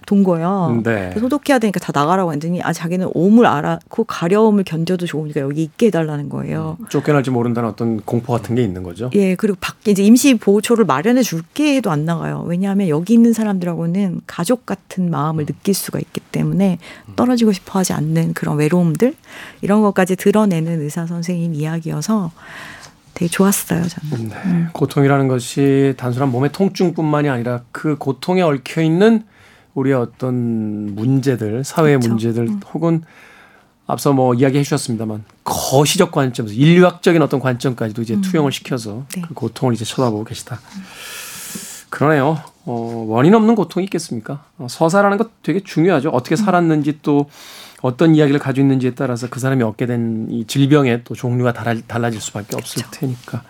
돈 0.07 0.23
거예요. 0.23 0.81
네. 0.85 1.13
소독해야 1.19 1.59
되니까 1.59 1.81
다 1.81 1.93
나가라고 1.95 2.33
했더니 2.33 2.63
아 2.63 2.73
자기는 2.73 3.09
옴을 3.15 3.47
알아고 3.47 4.05
가려움을 4.05 4.65
견뎌도 4.65 5.07
좋으니까 5.07 5.41
여기 5.41 5.63
있게 5.63 5.87
해달라는 5.87 6.29
거예요. 6.29 6.77
쫓겨날지 6.89 7.31
모른다는 7.31 7.71
어떤 7.71 8.01
공포 8.01 8.33
같은 8.33 8.55
게 8.55 8.63
있는 8.63 8.83
거죠. 8.83 9.11
예, 9.15 9.35
그리고 9.35 9.57
밖에 9.61 9.93
이제 9.93 10.03
임시 10.03 10.35
보호초를 10.35 10.85
마련해 10.85 11.23
줄게 11.23 11.77
해도 11.77 11.91
안 11.91 12.05
나가요. 12.05 12.45
왜냐하면 12.47 12.89
여기 12.89 13.15
있는 13.15 13.33
사람들하고는 13.33 14.21
가족 14.27 14.67
같은 14.67 15.11
마음을 15.11 15.47
느낄 15.47 15.75
수가 15.75 15.99
있기 15.99 16.21
때문에 16.21 16.79
떨어지고 17.17 17.53
싶어 17.53 17.79
하지 17.79 17.93
않는 17.95 18.35
그런 18.35 18.57
외로움들 18.59 19.15
이런 19.63 19.81
것까지 19.83 20.17
드러내는 20.17 20.83
의사 20.83 21.07
선생님 21.07 21.55
이야기여서 21.55 22.31
되게 23.15 23.29
좋았어요, 23.29 23.83
저는. 23.83 24.29
네. 24.29 24.67
고통이라는 24.73 25.29
것이 25.29 25.95
단순한 25.97 26.31
몸의 26.31 26.51
통증뿐만이 26.53 27.29
아니라 27.29 27.61
그 27.71 27.97
고통에 27.97 28.43
얽혀 28.43 28.81
있는 28.81 29.25
우리의 29.75 29.97
어떤 29.97 30.95
문제들, 30.95 31.65
사회의 31.65 31.97
그렇죠. 31.97 32.09
문제들 32.11 32.49
혹은 32.75 33.03
앞서 33.87 34.13
뭐 34.13 34.35
이야기해 34.35 34.63
주셨습니다만 34.63 35.25
거시적 35.45 36.13
관점에서 36.13 36.55
인류학적인 36.55 37.21
어떤 37.23 37.41
관점까지도 37.41 38.03
이제 38.03 38.21
투영을 38.21 38.53
시켜서 38.53 39.05
네. 39.15 39.23
그 39.27 39.35
고통을 39.35 39.75
이제 39.75 39.85
쳐다보고 39.85 40.25
계시다. 40.25 40.61
그러네요. 41.91 42.39
어, 42.65 43.05
원인 43.09 43.35
없는 43.35 43.55
고통이 43.55 43.85
있겠습니까? 43.85 44.45
어, 44.59 44.67
서사라는 44.71 45.19
것 45.19 45.43
되게 45.43 45.61
중요하죠. 45.61 46.11
어떻게 46.11 46.37
살았는지 46.37 47.01
또 47.03 47.29
어떤 47.83 48.15
이야기를 48.15 48.39
가지고 48.39 48.65
있는지에 48.67 48.95
따라서 48.95 49.27
그 49.29 49.41
사람이 49.41 49.63
얻게 49.65 49.87
된 49.87 50.29
이 50.31 50.45
질병의 50.47 51.03
또 51.05 51.15
종류가 51.15 51.53
달라, 51.53 51.75
달라질 51.87 52.21
수밖에 52.21 52.57
없을 52.57 52.83
테니까. 52.93 53.43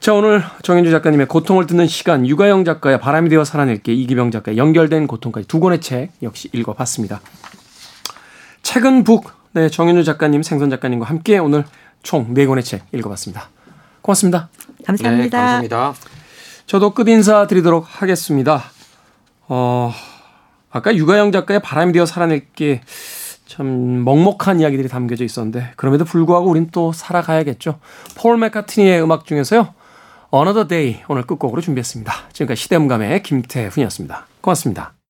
자, 0.00 0.12
오늘 0.14 0.42
정현주 0.62 0.90
작가님의 0.90 1.26
고통을 1.26 1.66
듣는 1.66 1.86
시간, 1.88 2.26
유가영 2.26 2.64
작가의 2.64 3.00
바람이 3.00 3.28
되어 3.28 3.44
살아낼게, 3.44 3.92
이기병 3.92 4.30
작가의 4.30 4.56
연결된 4.56 5.06
고통까지 5.06 5.48
두 5.48 5.58
권의 5.58 5.80
책 5.80 6.10
역시 6.22 6.48
읽어봤습니다. 6.52 7.20
책은 8.62 9.04
북, 9.04 9.32
네, 9.52 9.68
정현주 9.68 10.04
작가님, 10.04 10.42
생선 10.42 10.70
작가님과 10.70 11.06
함께 11.06 11.38
오늘 11.38 11.64
총 12.02 12.34
네 12.34 12.46
권의 12.46 12.62
책 12.62 12.84
읽어봤습니다. 12.92 13.48
고맙습니다. 14.02 14.48
감사합니다. 14.86 15.24
네, 15.24 15.42
감사합니다. 15.42 15.94
저도 16.66 16.90
끝 16.94 17.08
인사 17.08 17.46
드리도록 17.48 17.84
하겠습니다. 17.88 18.62
어, 19.48 19.92
아까 20.70 20.94
유가영 20.94 21.32
작가의 21.32 21.60
바람이 21.60 21.92
되어 21.92 22.06
살아낼게 22.06 22.82
참 23.46 24.04
먹먹한 24.04 24.60
이야기들이 24.60 24.88
담겨져 24.88 25.24
있었는데 25.24 25.72
그럼에도 25.76 26.04
불구하고 26.04 26.48
우린 26.48 26.68
또 26.70 26.92
살아가야겠죠. 26.92 27.78
폴 28.16 28.38
맥카트니의 28.38 29.02
음악 29.02 29.24
중에서요. 29.24 29.74
Another 30.34 30.66
Day 30.66 31.02
오늘 31.08 31.22
끝곡으로 31.22 31.60
준비했습니다. 31.60 32.12
지금까지 32.32 32.62
시대음감의 32.62 33.22
김태훈이었습니다. 33.22 34.26
고맙습니다. 34.40 34.95